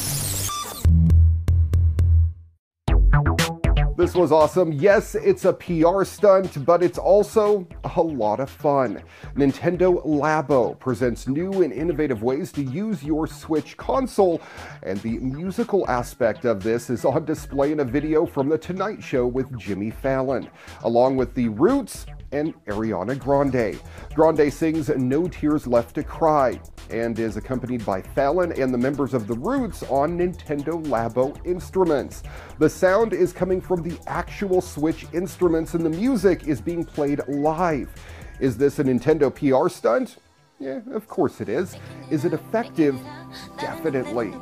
This 3.97 4.13
was 4.13 4.31
awesome. 4.31 4.71
Yes, 4.71 5.15
it's 5.15 5.45
a 5.45 5.53
PR 5.53 6.03
stunt, 6.03 6.63
but 6.63 6.83
it's 6.83 6.99
also 6.99 7.67
a 7.95 7.99
lot 7.99 8.39
of 8.39 8.47
fun. 8.47 9.01
Nintendo 9.35 10.05
Labo 10.05 10.77
presents 10.77 11.27
new 11.27 11.63
and 11.63 11.73
innovative 11.73 12.21
ways 12.21 12.51
to 12.51 12.61
use 12.61 13.03
your 13.03 13.25
Switch 13.25 13.75
console, 13.75 14.39
and 14.83 15.01
the 15.01 15.17
musical 15.17 15.83
aspect 15.89 16.45
of 16.45 16.61
this 16.61 16.91
is 16.91 17.05
on 17.05 17.25
display 17.25 17.71
in 17.71 17.79
a 17.79 17.83
video 17.83 18.27
from 18.27 18.49
The 18.49 18.57
Tonight 18.59 19.01
Show 19.01 19.25
with 19.25 19.57
Jimmy 19.57 19.89
Fallon, 19.89 20.47
along 20.83 21.17
with 21.17 21.33
The 21.33 21.49
Roots 21.49 22.05
and 22.31 22.53
Ariana 22.65 23.17
Grande. 23.17 23.79
Grande 24.13 24.51
sings 24.51 24.89
No 24.89 25.27
Tears 25.27 25.67
Left 25.67 25.95
to 25.95 26.03
Cry 26.03 26.59
and 26.89 27.17
is 27.19 27.37
accompanied 27.37 27.85
by 27.85 28.01
Fallon 28.01 28.51
and 28.53 28.73
the 28.73 28.77
members 28.77 29.13
of 29.13 29.27
The 29.27 29.35
Roots 29.35 29.83
on 29.83 30.17
Nintendo 30.17 30.83
Labo 30.85 31.37
instruments. 31.45 32.23
The 32.59 32.69
sound 32.69 33.13
is 33.13 33.33
coming 33.33 33.61
from 33.61 33.81
the 33.81 33.97
actual 34.07 34.61
Switch 34.61 35.05
instruments 35.13 35.73
and 35.73 35.85
the 35.85 35.89
music 35.89 36.47
is 36.47 36.61
being 36.61 36.83
played 36.83 37.21
live. 37.27 37.89
Is 38.39 38.57
this 38.57 38.79
a 38.79 38.83
Nintendo 38.83 39.33
PR 39.33 39.69
stunt? 39.69 40.17
Yeah, 40.59 40.79
of 40.91 41.07
course 41.07 41.39
it 41.39 41.49
is. 41.49 41.75
Is 42.09 42.25
it 42.25 42.33
effective? 42.33 42.99
Definitely. 43.59 44.33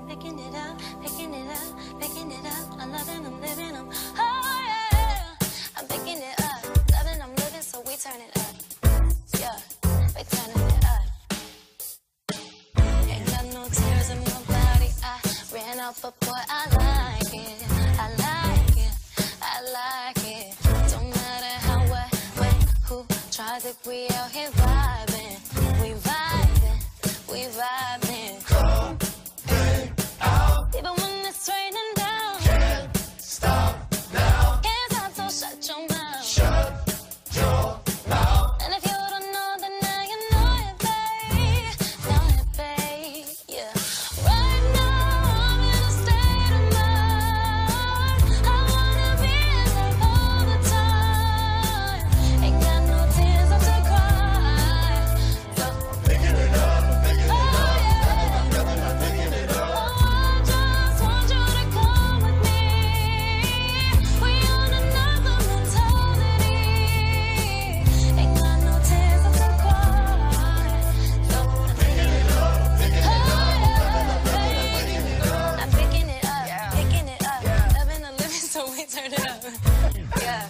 Yeah, 80.21 80.47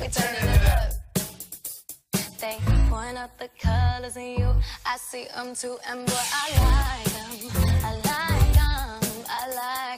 we 0.00 0.08
turning 0.08 0.48
it 0.54 0.68
up. 0.68 0.92
They 2.40 2.58
point 2.88 3.18
out 3.18 3.36
the 3.38 3.48
colors 3.60 4.16
in 4.16 4.38
you. 4.40 4.54
I 4.86 4.96
see 4.96 5.26
them 5.34 5.54
too, 5.54 5.76
and 5.88 6.06
boy, 6.06 6.12
I 6.14 6.48
like 6.64 7.04
them. 7.14 7.32
I 7.84 7.92
like 7.94 8.52
them. 8.54 9.24
I 9.28 9.42
like 9.54 9.97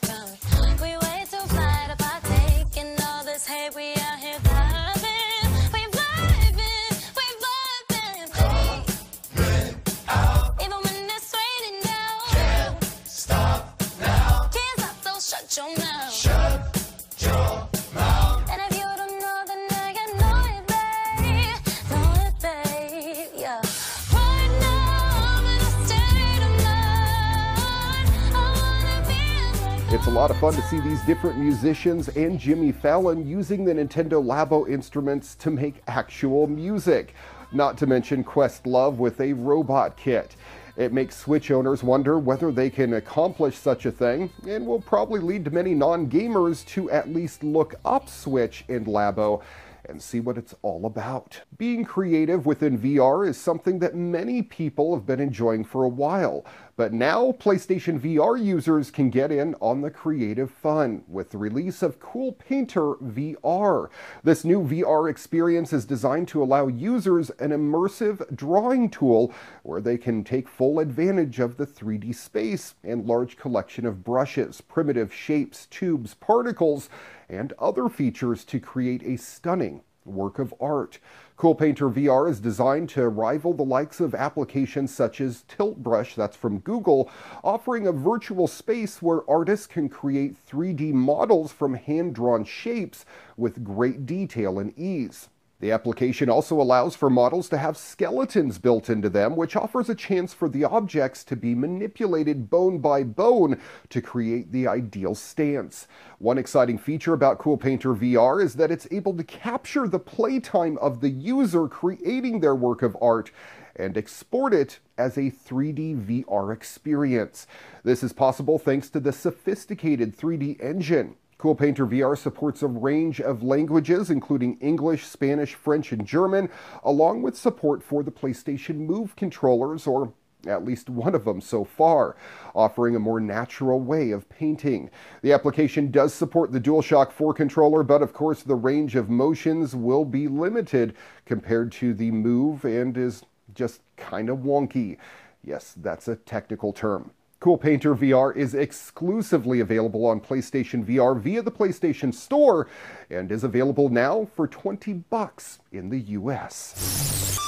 lot 30.20 30.30
of 30.30 30.36
fun 30.36 30.52
to 30.52 30.60
see 30.60 30.78
these 30.80 31.00
different 31.04 31.38
musicians 31.38 32.08
and 32.10 32.38
Jimmy 32.38 32.72
Fallon 32.72 33.26
using 33.26 33.64
the 33.64 33.72
Nintendo 33.72 34.22
Labo 34.22 34.68
instruments 34.68 35.34
to 35.36 35.50
make 35.50 35.76
actual 35.86 36.46
music. 36.46 37.14
Not 37.52 37.78
to 37.78 37.86
mention 37.86 38.22
Questlove 38.22 38.96
with 38.96 39.18
a 39.22 39.32
robot 39.32 39.96
kit. 39.96 40.36
It 40.76 40.92
makes 40.92 41.16
Switch 41.16 41.50
owners 41.50 41.82
wonder 41.82 42.18
whether 42.18 42.52
they 42.52 42.68
can 42.68 42.92
accomplish 42.92 43.56
such 43.56 43.86
a 43.86 43.90
thing, 43.90 44.28
and 44.46 44.66
will 44.66 44.82
probably 44.82 45.20
lead 45.20 45.46
to 45.46 45.50
many 45.50 45.74
non 45.74 46.10
gamers 46.10 46.66
to 46.66 46.90
at 46.90 47.08
least 47.08 47.42
look 47.42 47.76
up 47.86 48.06
Switch 48.06 48.66
and 48.68 48.84
Labo 48.84 49.40
and 49.88 50.00
see 50.00 50.20
what 50.20 50.38
it's 50.38 50.54
all 50.62 50.86
about. 50.86 51.40
Being 51.56 51.84
creative 51.84 52.46
within 52.46 52.78
VR 52.78 53.26
is 53.26 53.38
something 53.38 53.78
that 53.78 53.94
many 53.94 54.42
people 54.42 54.94
have 54.94 55.06
been 55.06 55.20
enjoying 55.20 55.64
for 55.64 55.84
a 55.84 55.88
while, 55.88 56.44
but 56.80 56.94
now 56.94 57.32
PlayStation 57.32 58.00
VR 58.00 58.42
users 58.42 58.90
can 58.90 59.10
get 59.10 59.30
in 59.30 59.54
on 59.60 59.82
the 59.82 59.90
creative 59.90 60.50
fun 60.50 61.04
with 61.06 61.28
the 61.28 61.36
release 61.36 61.82
of 61.82 62.00
Coolpaintr 62.00 62.98
VR. 63.02 63.90
This 64.24 64.46
new 64.46 64.62
VR 64.62 65.10
experience 65.10 65.74
is 65.74 65.84
designed 65.84 66.28
to 66.28 66.42
allow 66.42 66.68
users 66.68 67.28
an 67.38 67.50
immersive 67.50 68.34
drawing 68.34 68.88
tool 68.88 69.30
where 69.62 69.82
they 69.82 69.98
can 69.98 70.24
take 70.24 70.48
full 70.48 70.78
advantage 70.78 71.38
of 71.38 71.58
the 71.58 71.66
3D 71.66 72.14
space 72.14 72.74
and 72.82 73.04
large 73.04 73.36
collection 73.36 73.84
of 73.84 74.02
brushes, 74.02 74.62
primitive 74.62 75.12
shapes, 75.12 75.66
tubes, 75.66 76.14
particles, 76.14 76.88
and 77.28 77.52
other 77.58 77.90
features 77.90 78.42
to 78.46 78.58
create 78.58 79.02
a 79.02 79.18
stunning 79.18 79.82
work 80.10 80.38
of 80.38 80.54
art. 80.60 80.98
Coolpaintr 81.36 81.92
VR 81.92 82.28
is 82.28 82.38
designed 82.38 82.90
to 82.90 83.08
rival 83.08 83.54
the 83.54 83.62
likes 83.62 83.98
of 83.98 84.14
applications 84.14 84.94
such 84.94 85.20
as 85.20 85.44
Tilt 85.48 85.82
Brush, 85.82 86.14
that's 86.14 86.36
from 86.36 86.58
Google, 86.58 87.10
offering 87.42 87.86
a 87.86 87.92
virtual 87.92 88.46
space 88.46 89.00
where 89.00 89.28
artists 89.30 89.66
can 89.66 89.88
create 89.88 90.36
3D 90.46 90.92
models 90.92 91.50
from 91.52 91.74
hand 91.74 92.14
drawn 92.14 92.44
shapes 92.44 93.06
with 93.36 93.64
great 93.64 94.04
detail 94.04 94.58
and 94.58 94.78
ease. 94.78 95.28
The 95.60 95.72
application 95.72 96.30
also 96.30 96.58
allows 96.58 96.96
for 96.96 97.10
models 97.10 97.50
to 97.50 97.58
have 97.58 97.76
skeletons 97.76 98.58
built 98.58 98.88
into 98.88 99.10
them, 99.10 99.36
which 99.36 99.56
offers 99.56 99.90
a 99.90 99.94
chance 99.94 100.32
for 100.32 100.48
the 100.48 100.64
objects 100.64 101.22
to 101.24 101.36
be 101.36 101.54
manipulated 101.54 102.48
bone 102.48 102.78
by 102.78 103.02
bone 103.02 103.60
to 103.90 104.00
create 104.00 104.52
the 104.52 104.66
ideal 104.66 105.14
stance. 105.14 105.86
One 106.18 106.38
exciting 106.38 106.78
feature 106.78 107.12
about 107.12 107.38
Coolpaintr 107.38 107.94
VR 107.94 108.42
is 108.42 108.54
that 108.54 108.70
it's 108.70 108.88
able 108.90 109.14
to 109.18 109.24
capture 109.24 109.86
the 109.86 109.98
playtime 109.98 110.78
of 110.78 111.02
the 111.02 111.10
user 111.10 111.68
creating 111.68 112.40
their 112.40 112.54
work 112.54 112.80
of 112.80 112.96
art 113.02 113.30
and 113.76 113.98
export 113.98 114.54
it 114.54 114.78
as 114.96 115.18
a 115.18 115.30
3D 115.30 116.24
VR 116.24 116.54
experience. 116.54 117.46
This 117.84 118.02
is 118.02 118.14
possible 118.14 118.58
thanks 118.58 118.88
to 118.90 119.00
the 119.00 119.12
sophisticated 119.12 120.16
3D 120.16 120.62
engine. 120.62 121.16
Coolpaintr 121.40 121.88
VR 121.88 122.18
supports 122.18 122.62
a 122.62 122.66
range 122.66 123.18
of 123.18 123.42
languages, 123.42 124.10
including 124.10 124.58
English, 124.58 125.06
Spanish, 125.06 125.54
French, 125.54 125.90
and 125.90 126.06
German, 126.06 126.50
along 126.84 127.22
with 127.22 127.34
support 127.34 127.82
for 127.82 128.02
the 128.02 128.10
PlayStation 128.10 128.80
Move 128.80 129.16
controllers, 129.16 129.86
or 129.86 130.12
at 130.46 130.66
least 130.66 130.90
one 130.90 131.14
of 131.14 131.24
them 131.24 131.40
so 131.40 131.64
far, 131.64 132.14
offering 132.54 132.94
a 132.94 132.98
more 132.98 133.20
natural 133.20 133.80
way 133.80 134.10
of 134.10 134.28
painting. 134.28 134.90
The 135.22 135.32
application 135.32 135.90
does 135.90 136.12
support 136.12 136.52
the 136.52 136.60
DualShock 136.60 137.10
4 137.10 137.32
controller, 137.32 137.82
but 137.82 138.02
of 138.02 138.12
course 138.12 138.42
the 138.42 138.54
range 138.54 138.94
of 138.94 139.08
motions 139.08 139.74
will 139.74 140.04
be 140.04 140.28
limited 140.28 140.94
compared 141.24 141.72
to 141.72 141.94
the 141.94 142.10
Move 142.10 142.66
and 142.66 142.98
is 142.98 143.22
just 143.54 143.80
kind 143.96 144.28
of 144.28 144.40
wonky. 144.40 144.98
Yes, 145.42 145.74
that's 145.78 146.06
a 146.06 146.16
technical 146.16 146.74
term. 146.74 147.12
Coolpaintr 147.40 147.96
VR 147.96 148.36
is 148.36 148.54
exclusively 148.54 149.60
available 149.60 150.04
on 150.04 150.20
PlayStation 150.20 150.84
VR 150.84 151.18
via 151.18 151.40
the 151.40 151.50
PlayStation 151.50 152.12
Store 152.12 152.68
and 153.08 153.32
is 153.32 153.44
available 153.44 153.88
now 153.88 154.28
for 154.34 154.46
20 154.46 154.92
bucks 154.92 155.58
in 155.72 155.88
the 155.88 156.00
US. 156.00 157.38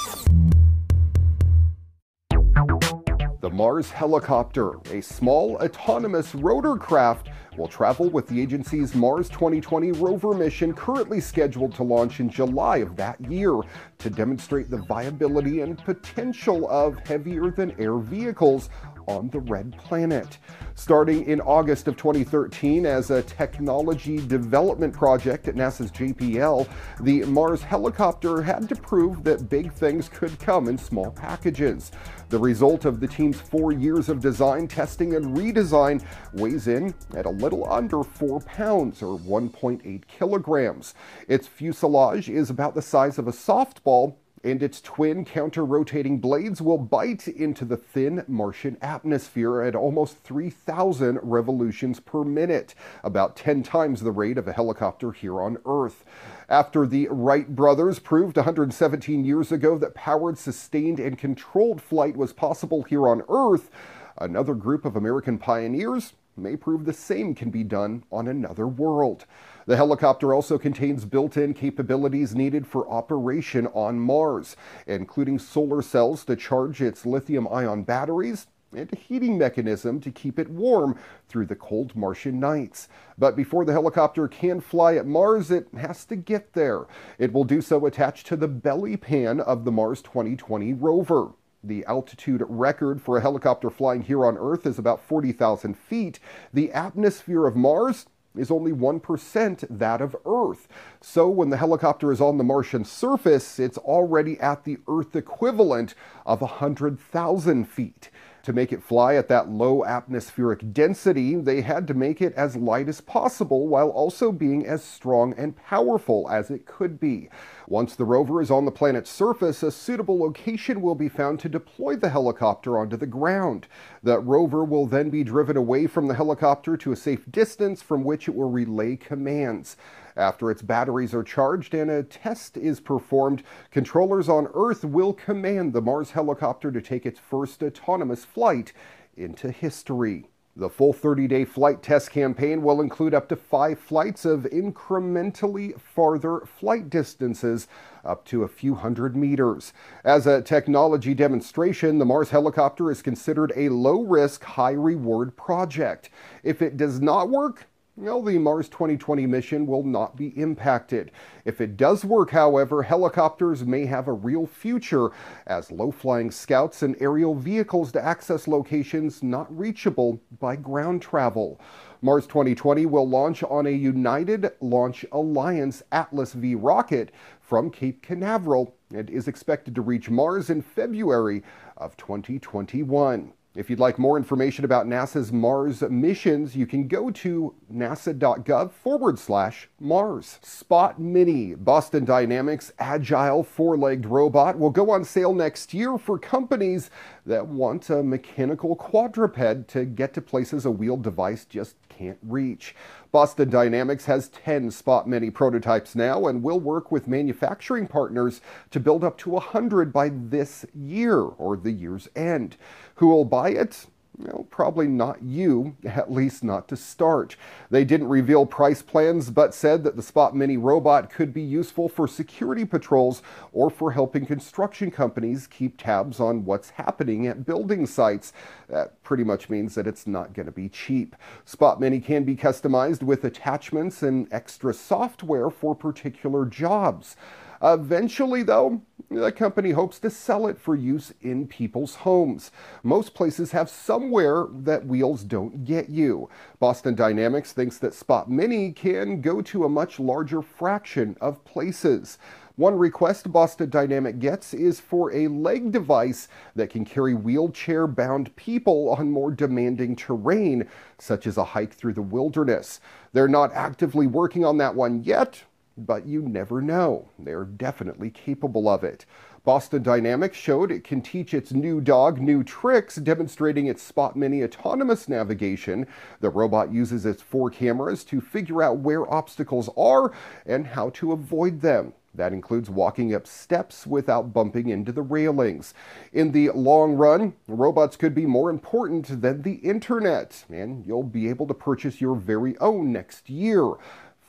The 3.43 3.51
Mars 3.51 3.91
helicopter, 3.91 4.77
a 4.89 5.01
small 5.01 5.57
autonomous 5.57 6.31
rotorcraft, 6.31 7.27
will 7.57 7.67
travel 7.67 8.09
with 8.09 8.25
the 8.27 8.41
agency's 8.41 8.95
Mars 8.95 9.27
2020 9.29 9.91
rover 9.91 10.33
mission 10.33 10.73
currently 10.73 11.19
scheduled 11.19 11.75
to 11.75 11.83
launch 11.83 12.19
in 12.19 12.29
July 12.29 12.77
of 12.77 12.95
that 12.95 13.19
year 13.29 13.59
to 13.99 14.09
demonstrate 14.09 14.69
the 14.69 14.77
viability 14.77 15.59
and 15.59 15.77
potential 15.77 16.69
of 16.69 16.97
heavier 16.99 17.51
than 17.51 17.79
air 17.79 17.97
vehicles 17.97 18.69
on 19.07 19.29
the 19.29 19.39
red 19.39 19.77
planet. 19.77 20.37
Starting 20.75 21.25
in 21.25 21.41
August 21.41 21.87
of 21.87 21.97
2013 21.97 22.85
as 22.85 23.11
a 23.11 23.23
technology 23.23 24.17
development 24.25 24.93
project 24.93 25.47
at 25.47 25.55
NASA's 25.55 25.91
JPL, 25.91 26.67
the 27.01 27.23
Mars 27.25 27.61
helicopter 27.61 28.41
had 28.41 28.67
to 28.69 28.75
prove 28.75 29.23
that 29.23 29.49
big 29.49 29.71
things 29.73 30.09
could 30.09 30.39
come 30.39 30.67
in 30.67 30.77
small 30.77 31.11
packages. 31.11 31.91
The 32.29 32.39
result 32.39 32.85
of 32.85 32.99
the 32.99 33.07
team's 33.07 33.39
four 33.39 33.71
years 33.71 34.09
of 34.09 34.19
design, 34.19 34.67
testing, 34.67 35.15
and 35.15 35.37
redesign 35.37 36.03
weighs 36.33 36.67
in 36.67 36.93
at 37.15 37.27
a 37.27 37.29
little 37.29 37.71
under 37.71 38.03
four 38.03 38.39
pounds 38.39 39.03
or 39.03 39.19
1.8 39.19 40.03
kilograms. 40.07 40.95
Its 41.27 41.47
fuselage 41.47 42.29
is 42.29 42.49
about 42.49 42.73
the 42.73 42.81
size 42.81 43.19
of 43.19 43.27
a 43.27 43.31
softball 43.31 44.15
and 44.43 44.61
its 44.61 44.81
twin 44.81 45.23
counter 45.23 45.63
rotating 45.63 46.19
blades 46.19 46.61
will 46.61 46.77
bite 46.77 47.27
into 47.27 47.63
the 47.63 47.77
thin 47.77 48.23
Martian 48.27 48.77
atmosphere 48.81 49.61
at 49.61 49.75
almost 49.75 50.17
3,000 50.23 51.19
revolutions 51.23 51.99
per 51.99 52.23
minute, 52.23 52.75
about 53.03 53.35
10 53.35 53.63
times 53.63 54.01
the 54.01 54.11
rate 54.11 54.37
of 54.37 54.47
a 54.47 54.53
helicopter 54.53 55.11
here 55.11 55.41
on 55.41 55.57
Earth. 55.65 56.03
After 56.49 56.85
the 56.85 57.07
Wright 57.09 57.55
brothers 57.55 57.99
proved 57.99 58.35
117 58.35 59.23
years 59.23 59.51
ago 59.51 59.77
that 59.77 59.95
powered, 59.95 60.37
sustained, 60.37 60.99
and 60.99 61.17
controlled 61.17 61.81
flight 61.81 62.17
was 62.17 62.33
possible 62.33 62.83
here 62.83 63.07
on 63.07 63.23
Earth, 63.29 63.69
another 64.17 64.53
group 64.53 64.85
of 64.85 64.95
American 64.95 65.37
pioneers 65.37 66.13
may 66.35 66.55
prove 66.55 66.85
the 66.85 66.93
same 66.93 67.35
can 67.35 67.49
be 67.49 67.63
done 67.63 68.03
on 68.11 68.27
another 68.27 68.67
world. 68.67 69.25
The 69.65 69.77
helicopter 69.77 70.33
also 70.33 70.57
contains 70.57 71.05
built 71.05 71.37
in 71.37 71.53
capabilities 71.53 72.35
needed 72.35 72.67
for 72.67 72.89
operation 72.89 73.67
on 73.67 73.99
Mars, 73.99 74.55
including 74.87 75.39
solar 75.39 75.81
cells 75.81 76.25
to 76.25 76.35
charge 76.35 76.81
its 76.81 77.05
lithium 77.05 77.47
ion 77.47 77.83
batteries 77.83 78.47
and 78.75 78.91
a 78.91 78.95
heating 78.95 79.37
mechanism 79.37 79.99
to 80.01 80.11
keep 80.11 80.39
it 80.39 80.49
warm 80.49 80.97
through 81.27 81.45
the 81.45 81.55
cold 81.55 81.95
Martian 81.95 82.39
nights. 82.39 82.89
But 83.17 83.35
before 83.35 83.65
the 83.65 83.71
helicopter 83.71 84.27
can 84.27 84.59
fly 84.61 84.95
at 84.95 85.05
Mars, 85.05 85.51
it 85.51 85.67
has 85.77 86.05
to 86.05 86.15
get 86.15 86.53
there. 86.53 86.85
It 87.19 87.31
will 87.31 87.43
do 87.43 87.61
so 87.61 87.85
attached 87.85 88.27
to 88.27 88.35
the 88.35 88.47
belly 88.47 88.97
pan 88.97 89.39
of 89.39 89.65
the 89.65 89.71
Mars 89.71 90.01
2020 90.01 90.73
rover. 90.73 91.29
The 91.65 91.85
altitude 91.85 92.43
record 92.49 93.01
for 93.01 93.17
a 93.17 93.21
helicopter 93.21 93.69
flying 93.69 94.01
here 94.01 94.25
on 94.25 94.37
Earth 94.37 94.65
is 94.65 94.77
about 94.77 95.01
40,000 95.01 95.77
feet. 95.77 96.19
The 96.51 96.73
atmosphere 96.73 97.47
of 97.47 97.55
Mars 97.55 98.05
is 98.35 98.51
only 98.51 98.73
1% 98.73 99.65
that 99.69 100.01
of 100.01 100.15
Earth. 100.25 100.67
So 100.99 101.29
when 101.29 101.51
the 101.51 101.57
helicopter 101.57 102.11
is 102.11 102.19
on 102.19 102.37
the 102.37 102.43
Martian 102.43 102.83
surface, 102.83 103.59
it's 103.59 103.77
already 103.77 104.37
at 104.41 104.65
the 104.65 104.79
Earth 104.89 105.15
equivalent 105.15 105.95
of 106.25 106.41
100,000 106.41 107.65
feet. 107.65 108.09
To 108.43 108.51
make 108.51 108.73
it 108.73 108.83
fly 108.83 109.15
at 109.15 109.29
that 109.29 109.49
low 109.49 109.85
atmospheric 109.85 110.73
density, 110.73 111.35
they 111.35 111.61
had 111.61 111.87
to 111.87 111.93
make 111.93 112.21
it 112.21 112.33
as 112.33 112.57
light 112.57 112.89
as 112.89 112.99
possible 112.99 113.69
while 113.69 113.87
also 113.87 114.33
being 114.33 114.65
as 114.65 114.83
strong 114.83 115.33
and 115.37 115.55
powerful 115.55 116.29
as 116.29 116.51
it 116.51 116.65
could 116.65 116.99
be. 116.99 117.29
Once 117.69 117.95
the 117.95 118.03
rover 118.03 118.41
is 118.41 118.51
on 118.51 118.65
the 118.65 118.71
planet's 118.71 119.09
surface, 119.09 119.63
a 119.63 119.71
suitable 119.71 120.19
location 120.19 120.81
will 120.81 120.93
be 120.93 121.07
found 121.07 121.39
to 121.39 121.47
deploy 121.47 121.95
the 121.95 122.09
helicopter 122.09 122.77
onto 122.77 122.97
the 122.97 123.07
ground. 123.07 123.65
The 124.03 124.19
rover 124.19 124.65
will 124.65 124.87
then 124.87 125.09
be 125.09 125.23
driven 125.23 125.55
away 125.55 125.87
from 125.87 126.09
the 126.09 126.15
helicopter 126.15 126.75
to 126.75 126.91
a 126.91 126.97
safe 126.97 127.23
distance 127.31 127.81
from 127.81 128.03
which 128.03 128.27
it 128.27 128.35
will 128.35 128.51
relay 128.51 128.97
commands. 128.97 129.77
After 130.15 130.51
its 130.51 130.61
batteries 130.61 131.13
are 131.13 131.23
charged 131.23 131.73
and 131.73 131.89
a 131.89 132.03
test 132.03 132.57
is 132.57 132.79
performed, 132.79 133.43
controllers 133.71 134.29
on 134.29 134.47
Earth 134.53 134.83
will 134.83 135.13
command 135.13 135.73
the 135.73 135.81
Mars 135.81 136.11
helicopter 136.11 136.71
to 136.71 136.81
take 136.81 137.05
its 137.05 137.19
first 137.19 137.63
autonomous 137.63 138.25
flight 138.25 138.73
into 139.15 139.51
history. 139.51 140.29
The 140.55 140.69
full 140.69 140.93
30 140.93 141.27
day 141.27 141.45
flight 141.45 141.81
test 141.81 142.11
campaign 142.11 142.61
will 142.61 142.79
include 142.79 143.15
up 143.15 143.27
to 143.29 143.35
five 143.35 143.79
flights 143.79 144.23
of 144.23 144.41
incrementally 144.41 145.79
farther 145.81 146.41
flight 146.41 146.91
distances, 146.91 147.67
up 148.05 148.23
to 148.25 148.43
a 148.43 148.47
few 148.47 148.75
hundred 148.75 149.15
meters. 149.15 149.73
As 150.03 150.27
a 150.27 150.43
technology 150.43 151.15
demonstration, 151.15 151.97
the 151.97 152.05
Mars 152.05 152.29
helicopter 152.29 152.91
is 152.91 153.01
considered 153.01 153.51
a 153.55 153.69
low 153.69 154.03
risk, 154.03 154.43
high 154.43 154.73
reward 154.73 155.35
project. 155.35 156.11
If 156.43 156.61
it 156.61 156.77
does 156.77 157.01
not 157.01 157.29
work, 157.29 157.67
well, 157.95 158.23
the 158.23 158.39
Mars 158.39 158.69
2020 158.69 159.27
mission 159.27 159.67
will 159.67 159.83
not 159.83 160.15
be 160.15 160.29
impacted. 160.29 161.11
If 161.45 161.61
it 161.61 161.77
does 161.77 162.03
work, 162.03 162.31
however, 162.31 162.81
helicopters 162.81 163.63
may 163.63 163.85
have 163.85 164.07
a 164.07 164.13
real 164.13 164.47
future 164.47 165.11
as 165.45 165.69
low 165.69 165.91
flying 165.91 166.31
scouts 166.31 166.81
and 166.81 166.95
aerial 166.99 167.35
vehicles 167.35 167.91
to 167.91 168.03
access 168.03 168.47
locations 168.47 169.21
not 169.21 169.55
reachable 169.55 170.19
by 170.39 170.55
ground 170.55 171.03
travel. 171.03 171.61
Mars 172.01 172.25
2020 172.25 172.87
will 172.87 173.07
launch 173.07 173.43
on 173.43 173.67
a 173.67 173.69
United 173.69 174.51
Launch 174.59 175.05
Alliance 175.11 175.83
Atlas 175.91 176.33
V 176.33 176.55
rocket 176.55 177.11
from 177.39 177.69
Cape 177.69 178.01
Canaveral 178.01 178.75
and 178.91 179.07
is 179.09 179.27
expected 179.27 179.75
to 179.75 179.81
reach 179.81 180.09
Mars 180.09 180.49
in 180.49 180.63
February 180.63 181.43
of 181.77 181.95
2021. 181.97 183.33
If 183.55 183.69
you'd 183.69 183.79
like 183.79 183.99
more 183.99 184.17
information 184.17 184.65
about 184.65 184.87
NASA's 184.87 185.31
Mars 185.31 185.83
missions, 185.83 186.55
you 186.55 186.65
can 186.65 186.87
go 186.87 187.11
to 187.11 187.53
nasa.gov 187.71 188.71
forward 188.71 189.19
slash 189.19 189.69
Mars. 189.79 190.39
Spot 190.41 190.99
Mini, 190.99 191.53
Boston 191.53 192.03
Dynamics 192.03 192.71
agile 192.79 193.43
four 193.43 193.77
legged 193.77 194.07
robot, 194.07 194.57
will 194.57 194.71
go 194.71 194.89
on 194.89 195.03
sale 195.03 195.35
next 195.35 195.71
year 195.71 195.99
for 195.99 196.17
companies 196.17 196.89
that 197.27 197.45
want 197.45 197.91
a 197.91 198.01
mechanical 198.01 198.75
quadruped 198.75 199.67
to 199.67 199.85
get 199.85 200.15
to 200.15 200.21
places 200.21 200.65
a 200.65 200.71
wheeled 200.71 201.03
device 201.03 201.45
just 201.45 201.75
can't 201.97 202.17
reach. 202.23 202.75
Boston 203.11 203.49
Dynamics 203.49 204.05
has 204.05 204.29
10 204.29 204.71
Spot 204.71 205.07
Mini 205.07 205.29
prototypes 205.29 205.95
now 205.95 206.25
and 206.27 206.43
will 206.43 206.59
work 206.59 206.91
with 206.91 207.07
manufacturing 207.07 207.87
partners 207.87 208.41
to 208.71 208.79
build 208.79 209.03
up 209.03 209.17
to 209.19 209.29
100 209.29 209.93
by 209.93 210.09
this 210.09 210.65
year 210.73 211.19
or 211.19 211.55
the 211.55 211.71
year's 211.71 212.07
end. 212.15 212.57
Who 212.95 213.07
will 213.07 213.25
buy 213.25 213.49
it? 213.49 213.85
Well, 214.17 214.45
probably 214.51 214.87
not 214.87 215.23
you, 215.23 215.75
at 215.85 216.11
least 216.11 216.43
not 216.43 216.67
to 216.67 216.77
start. 216.77 217.35
They 217.71 217.83
didn't 217.83 218.09
reveal 218.09 218.45
price 218.45 218.81
plans, 218.81 219.29
but 219.31 219.55
said 219.55 219.83
that 219.83 219.95
the 219.95 220.03
Spot 220.03 220.35
Mini 220.35 220.55
robot 220.55 221.09
could 221.09 221.33
be 221.33 221.41
useful 221.41 221.89
for 221.89 222.07
security 222.07 222.63
patrols 222.63 223.23
or 223.51 223.69
for 223.69 223.91
helping 223.91 224.25
construction 224.25 224.91
companies 224.91 225.47
keep 225.47 225.77
tabs 225.77 226.19
on 226.19 226.45
what's 226.45 226.71
happening 226.71 227.25
at 227.25 227.45
building 227.45 227.85
sites. 227.87 228.33
That 228.69 229.01
pretty 229.03 229.23
much 229.23 229.49
means 229.49 229.73
that 229.75 229.87
it's 229.87 230.05
not 230.05 230.33
going 230.33 230.45
to 230.45 230.51
be 230.51 230.69
cheap. 230.69 231.15
Spot 231.45 231.79
Mini 231.79 231.99
can 231.99 232.23
be 232.23 232.35
customized 232.35 233.01
with 233.01 233.23
attachments 233.23 234.03
and 234.03 234.27
extra 234.31 234.73
software 234.73 235.49
for 235.49 235.75
particular 235.75 236.45
jobs. 236.45 237.15
Eventually, 237.63 238.43
though, 238.43 238.81
the 239.13 239.31
company 239.31 239.71
hopes 239.71 239.99
to 239.99 240.09
sell 240.09 240.47
it 240.47 240.59
for 240.59 240.75
use 240.75 241.13
in 241.21 241.47
people's 241.47 241.95
homes. 241.95 242.51
Most 242.83 243.13
places 243.13 243.51
have 243.51 243.69
somewhere 243.69 244.45
that 244.51 244.85
wheels 244.85 245.23
don't 245.23 245.65
get 245.65 245.89
you. 245.89 246.29
Boston 246.59 246.95
Dynamics 246.95 247.53
thinks 247.53 247.77
that 247.77 247.93
Spot 247.93 248.29
Mini 248.29 248.71
can 248.71 249.21
go 249.21 249.41
to 249.41 249.65
a 249.65 249.69
much 249.69 249.99
larger 249.99 250.41
fraction 250.41 251.15
of 251.21 251.43
places. 251.45 252.17
One 252.55 252.77
request 252.77 253.31
Boston 253.31 253.71
Dynamic 253.71 254.19
gets 254.19 254.53
is 254.53 254.79
for 254.79 255.11
a 255.11 255.27
leg 255.27 255.71
device 255.71 256.27
that 256.55 256.69
can 256.69 256.85
carry 256.85 257.15
wheelchair 257.15 257.87
bound 257.87 258.35
people 258.35 258.89
on 258.89 259.09
more 259.09 259.31
demanding 259.31 259.95
terrain, 259.95 260.69
such 260.99 261.25
as 261.25 261.37
a 261.37 261.43
hike 261.43 261.73
through 261.73 261.93
the 261.93 262.03
wilderness. 262.03 262.79
They're 263.11 263.27
not 263.27 263.51
actively 263.53 264.05
working 264.05 264.45
on 264.45 264.57
that 264.57 264.75
one 264.75 265.03
yet, 265.03 265.41
but 265.77 266.05
you 266.05 266.21
never 266.21 266.61
know. 266.61 267.09
They're 267.17 267.45
definitely 267.45 268.09
capable 268.09 268.67
of 268.67 268.83
it. 268.83 269.05
Boston 269.43 269.83
Dynamics 269.83 270.37
showed 270.37 270.71
it 270.71 270.85
can 270.85 271.01
teach 271.01 271.33
its 271.33 271.51
new 271.51 271.81
dog 271.81 272.21
new 272.21 272.43
tricks, 272.43 272.95
demonstrating 272.95 273.67
its 273.67 273.83
Spot 273.83 274.15
Mini 274.15 274.43
autonomous 274.43 275.09
navigation. 275.09 275.85
The 276.21 276.29
robot 276.29 276.71
uses 276.71 277.05
its 277.05 277.21
four 277.21 277.49
cameras 277.49 278.05
to 278.05 278.21
figure 278.21 278.63
out 278.63 278.77
where 278.77 279.11
obstacles 279.11 279.69
are 279.75 280.13
and 280.45 280.67
how 280.67 280.91
to 280.91 281.11
avoid 281.11 281.59
them. 281.59 281.93
That 282.15 282.31
includes 282.31 282.69
walking 282.69 283.13
up 283.13 283.25
steps 283.25 283.87
without 283.87 284.33
bumping 284.33 284.69
into 284.69 284.91
the 284.91 285.01
railings. 285.01 285.73
In 286.13 286.31
the 286.31 286.51
long 286.51 286.93
run, 286.93 287.33
robots 287.47 287.97
could 287.97 288.13
be 288.13 288.27
more 288.27 288.51
important 288.51 289.21
than 289.21 289.41
the 289.41 289.55
internet, 289.55 290.45
and 290.49 290.85
you'll 290.85 291.03
be 291.03 291.27
able 291.27 291.47
to 291.47 291.53
purchase 291.55 291.99
your 291.99 292.15
very 292.15 292.57
own 292.59 292.91
next 292.91 293.29
year. 293.29 293.73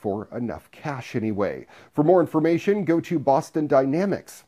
For 0.05 0.27
enough 0.31 0.69
cash, 0.69 1.15
anyway. 1.15 1.65
For 1.91 2.03
more 2.03 2.21
information, 2.21 2.85
go 2.85 2.99
to 2.99 3.17
Boston 3.17 3.65
Dynamics. 3.65 4.43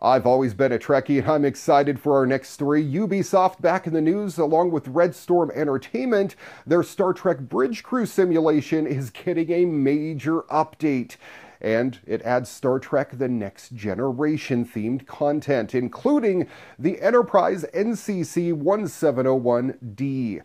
I've 0.00 0.28
always 0.28 0.54
been 0.54 0.70
a 0.70 0.78
Trekkie 0.78 1.18
and 1.18 1.28
I'm 1.28 1.44
excited 1.44 1.98
for 1.98 2.16
our 2.16 2.24
next 2.24 2.50
story. 2.50 2.80
Ubisoft 2.84 3.60
back 3.60 3.88
in 3.88 3.94
the 3.94 4.00
news 4.00 4.38
along 4.38 4.70
with 4.70 4.86
Red 4.86 5.16
Storm 5.16 5.50
Entertainment. 5.56 6.36
Their 6.64 6.84
Star 6.84 7.12
Trek 7.12 7.40
Bridge 7.40 7.82
Crew 7.82 8.06
simulation 8.06 8.86
is 8.86 9.10
getting 9.10 9.50
a 9.50 9.64
major 9.64 10.42
update. 10.42 11.16
And 11.60 11.98
it 12.06 12.22
adds 12.22 12.48
Star 12.48 12.78
Trek 12.78 13.18
The 13.18 13.26
Next 13.26 13.74
Generation 13.74 14.64
themed 14.64 15.04
content, 15.08 15.74
including 15.74 16.46
the 16.78 17.00
Enterprise 17.02 17.64
NCC 17.74 18.52
1701D. 18.52 20.42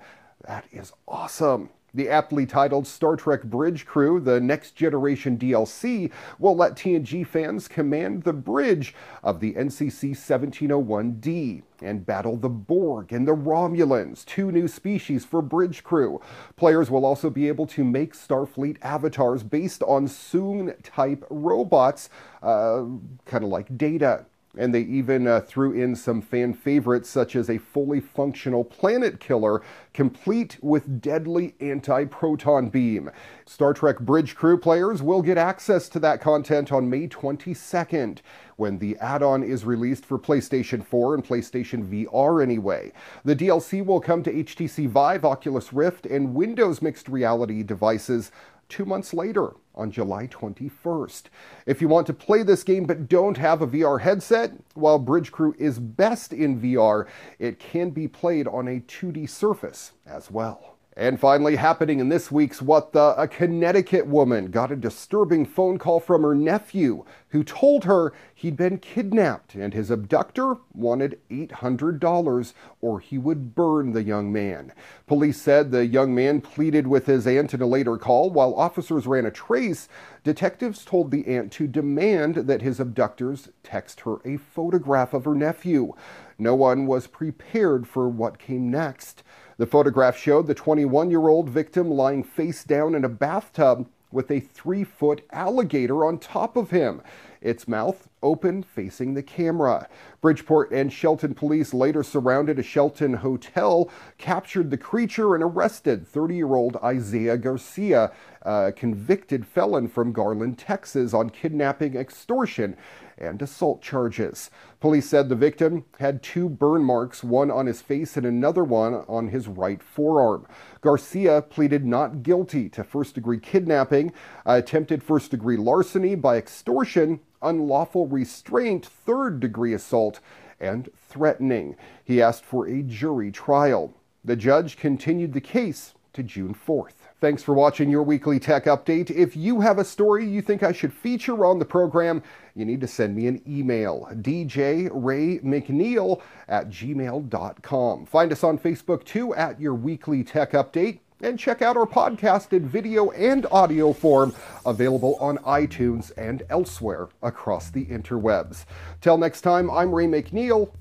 That 0.47 0.65
is 0.71 0.93
awesome. 1.07 1.69
The 1.93 2.09
aptly 2.09 2.45
titled 2.45 2.85
Star 2.85 3.15
Trek 3.15 3.43
Bridge 3.43 3.85
Crew, 3.85 4.19
the 4.19 4.39
Next 4.39 4.75
Generation 4.75 5.37
DLC, 5.37 6.11
will 6.37 6.55
let 6.55 6.75
TNG 6.75 7.25
fans 7.25 7.67
command 7.67 8.23
the 8.23 8.33
bridge 8.33 8.93
of 9.23 9.39
the 9.39 9.53
NCC 9.53 10.11
1701D 10.11 11.63
and 11.81 12.05
battle 12.05 12.37
the 12.37 12.49
Borg 12.49 13.11
and 13.11 13.27
the 13.27 13.35
Romulans, 13.35 14.25
two 14.25 14.51
new 14.51 14.67
species 14.67 15.25
for 15.25 15.41
Bridge 15.41 15.83
Crew. 15.83 16.21
Players 16.55 16.91
will 16.91 17.05
also 17.05 17.29
be 17.29 17.47
able 17.47 17.65
to 17.67 17.83
make 17.83 18.13
Starfleet 18.13 18.77
avatars 18.81 19.43
based 19.43 19.81
on 19.83 20.07
Soong 20.07 20.75
type 20.83 21.25
robots, 21.29 22.09
uh, 22.43 22.83
kind 23.25 23.43
of 23.43 23.49
like 23.49 23.77
Data. 23.77 24.25
And 24.57 24.73
they 24.73 24.81
even 24.81 25.27
uh, 25.27 25.41
threw 25.41 25.73
in 25.73 25.95
some 25.95 26.21
fan 26.21 26.55
favorites, 26.55 27.07
such 27.07 27.35
as 27.35 27.49
a 27.49 27.59
fully 27.59 27.99
functional 27.99 28.63
planet 28.63 29.19
killer, 29.19 29.61
complete 29.93 30.57
with 30.61 31.01
deadly 31.01 31.53
anti 31.59 32.05
proton 32.05 32.69
beam. 32.69 33.11
Star 33.45 33.73
Trek 33.73 33.99
Bridge 33.99 34.35
Crew 34.35 34.57
players 34.57 35.03
will 35.03 35.21
get 35.21 35.37
access 35.37 35.87
to 35.89 35.99
that 35.99 36.19
content 36.19 36.71
on 36.71 36.89
May 36.89 37.07
22nd, 37.07 38.19
when 38.55 38.79
the 38.79 38.97
add 38.97 39.21
on 39.21 39.43
is 39.43 39.65
released 39.65 40.03
for 40.03 40.17
PlayStation 40.17 40.83
4 40.83 41.15
and 41.15 41.23
PlayStation 41.23 41.87
VR 41.87 42.43
anyway. 42.43 42.91
The 43.23 43.35
DLC 43.35 43.85
will 43.85 44.01
come 44.01 44.23
to 44.23 44.33
HTC 44.33 44.87
Vive, 44.89 45.25
Oculus 45.25 45.71
Rift, 45.71 46.05
and 46.05 46.33
Windows 46.33 46.81
mixed 46.81 47.07
reality 47.07 47.63
devices 47.63 48.31
two 48.69 48.85
months 48.85 49.13
later 49.13 49.55
on 49.75 49.91
July 49.91 50.27
21st. 50.27 51.23
If 51.65 51.81
you 51.81 51.87
want 51.87 52.07
to 52.07 52.13
play 52.13 52.43
this 52.43 52.63
game 52.63 52.85
but 52.85 53.09
don't 53.09 53.37
have 53.37 53.61
a 53.61 53.67
VR 53.67 53.99
headset, 54.01 54.53
while 54.75 54.99
Bridge 54.99 55.31
Crew 55.31 55.55
is 55.57 55.79
best 55.79 56.31
in 56.31 56.61
VR, 56.61 57.07
it 57.39 57.59
can 57.59 57.89
be 57.89 58.07
played 58.07 58.47
on 58.47 58.67
a 58.67 58.79
2D 58.79 59.29
surface 59.29 59.93
as 60.05 60.31
well. 60.31 60.78
And 60.97 61.19
finally, 61.19 61.55
happening 61.55 61.99
in 61.99 62.09
this 62.09 62.31
week's 62.31 62.61
What 62.61 62.93
the, 62.93 63.13
a 63.15 63.27
Connecticut 63.27 64.07
woman 64.07 64.51
got 64.51 64.71
a 64.71 64.75
disturbing 64.75 65.45
phone 65.45 65.77
call 65.77 65.99
from 65.99 66.23
her 66.23 66.35
nephew 66.35 67.05
who 67.29 67.43
told 67.43 67.85
her 67.85 68.11
he'd 68.33 68.57
been 68.57 68.79
kidnapped 68.79 69.53
and 69.53 69.73
his 69.73 69.91
abductor 69.91 70.57
wanted 70.73 71.19
$800 71.29 72.53
or 72.81 72.99
he 72.99 73.17
would 73.17 73.53
burn 73.53 73.93
the 73.93 74.03
young 74.03 74.33
man. 74.33 74.73
Police 75.05 75.39
said 75.39 75.71
the 75.71 75.85
young 75.85 76.13
man 76.15 76.41
pleaded 76.41 76.87
with 76.87 77.05
his 77.05 77.27
aunt 77.27 77.53
in 77.53 77.61
a 77.61 77.67
later 77.67 77.97
call. 77.97 78.31
While 78.31 78.55
officers 78.55 79.05
ran 79.05 79.27
a 79.27 79.31
trace, 79.31 79.87
detectives 80.23 80.83
told 80.83 81.11
the 81.11 81.27
aunt 81.27 81.51
to 81.53 81.67
demand 81.67 82.35
that 82.35 82.63
his 82.63 82.79
abductors 82.79 83.49
text 83.63 84.01
her 84.01 84.17
a 84.25 84.37
photograph 84.37 85.13
of 85.13 85.25
her 85.25 85.35
nephew. 85.35 85.93
No 86.39 86.55
one 86.55 86.87
was 86.87 87.05
prepared 87.05 87.87
for 87.87 88.09
what 88.09 88.39
came 88.39 88.71
next. 88.71 89.23
The 89.59 89.67
photograph 89.67 90.15
showed 90.15 90.47
the 90.47 90.53
21 90.53 91.11
year 91.11 91.27
old 91.27 91.49
victim 91.49 91.91
lying 91.91 92.23
face 92.23 92.63
down 92.63 92.95
in 92.95 93.03
a 93.03 93.09
bathtub 93.09 93.89
with 94.09 94.31
a 94.31 94.39
three 94.39 94.85
foot 94.85 95.21
alligator 95.33 96.05
on 96.05 96.17
top 96.17 96.55
of 96.55 96.69
him, 96.69 97.01
its 97.41 97.67
mouth 97.67 98.09
open 98.21 98.61
facing 98.63 99.13
the 99.13 99.23
camera. 99.23 99.87
Bridgeport 100.21 100.71
and 100.71 100.91
Shelton 100.91 101.33
police 101.33 101.73
later 101.73 102.03
surrounded 102.03 102.59
a 102.59 102.63
Shelton 102.63 103.15
hotel, 103.15 103.89
captured 104.17 104.71
the 104.71 104.77
creature, 104.77 105.35
and 105.35 105.43
arrested 105.43 106.07
30 106.07 106.35
year 106.35 106.55
old 106.55 106.77
Isaiah 106.77 107.37
Garcia, 107.37 108.11
a 108.41 108.71
convicted 108.71 109.45
felon 109.45 109.87
from 109.87 110.11
Garland, 110.11 110.57
Texas, 110.57 111.13
on 111.13 111.29
kidnapping, 111.29 111.95
extortion, 111.95 112.75
and 113.17 113.41
assault 113.41 113.81
charges. 113.81 114.49
Police 114.79 115.09
said 115.09 115.27
the 115.27 115.35
victim 115.35 115.85
had 115.99 116.23
two 116.23 116.47
burn 116.47 116.83
marks, 116.83 117.23
one 117.23 117.51
on 117.51 117.65
his 117.65 117.81
face 117.81 118.15
and 118.15 118.25
another 118.25 118.63
one 118.63 118.93
on 119.07 119.27
his 119.27 119.47
right 119.47 119.83
forearm. 119.83 120.47
Garcia 120.81 121.41
pleaded 121.41 121.85
not 121.85 122.23
guilty 122.23 122.69
to 122.69 122.83
first 122.83 123.15
degree 123.15 123.39
kidnapping, 123.39 124.13
attempted 124.45 125.03
first 125.03 125.31
degree 125.31 125.57
larceny 125.57 126.15
by 126.15 126.37
extortion, 126.37 127.19
unlawful 127.41 128.07
restraint, 128.07 128.85
third 128.85 129.39
degree 129.39 129.73
assault, 129.73 130.19
and 130.59 130.89
threatening. 131.09 131.75
He 132.03 132.21
asked 132.21 132.45
for 132.45 132.67
a 132.67 132.83
jury 132.83 133.31
trial. 133.31 133.93
The 134.23 134.35
judge 134.35 134.77
continued 134.77 135.33
the 135.33 135.41
case 135.41 135.95
to 136.13 136.23
June 136.23 136.53
4th. 136.53 136.93
Thanks 137.21 137.43
for 137.43 137.53
watching 137.53 137.89
your 137.89 138.03
weekly 138.03 138.39
tech 138.39 138.65
update. 138.65 139.11
If 139.11 139.35
you 139.35 139.61
have 139.61 139.77
a 139.77 139.83
story 139.83 140.25
you 140.25 140.41
think 140.41 140.63
I 140.63 140.71
should 140.71 140.93
feature 140.93 141.45
on 141.45 141.59
the 141.59 141.65
program, 141.65 142.23
you 142.55 142.65
need 142.65 142.81
to 142.81 142.87
send 142.87 143.15
me 143.15 143.27
an 143.27 143.41
email, 143.47 144.07
djraymcneil 144.13 146.21
at 146.47 146.69
gmail.com. 146.69 148.05
Find 148.05 148.31
us 148.31 148.43
on 148.43 148.57
Facebook 148.57 149.03
too 149.03 149.35
at 149.35 149.59
your 149.59 149.73
weekly 149.73 150.23
tech 150.23 150.53
update. 150.53 150.99
And 151.21 151.37
check 151.37 151.61
out 151.61 151.75
our 151.75 151.85
podcast 151.85 152.53
in 152.53 152.67
video 152.67 153.11
and 153.11 153.45
audio 153.51 153.91
form, 153.91 154.33
available 154.65 155.17
on 155.19 155.37
iTunes 155.39 156.11
and 156.17 156.43
elsewhere 156.49 157.09
across 157.21 157.69
the 157.69 157.85
interwebs. 157.87 158.65
Till 159.01 159.17
next 159.17 159.41
time, 159.41 159.69
I'm 159.69 159.93
Ray 159.93 160.07
McNeil. 160.07 160.71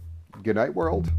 Good 0.44 0.54
night, 0.54 0.74
world. 0.74 1.10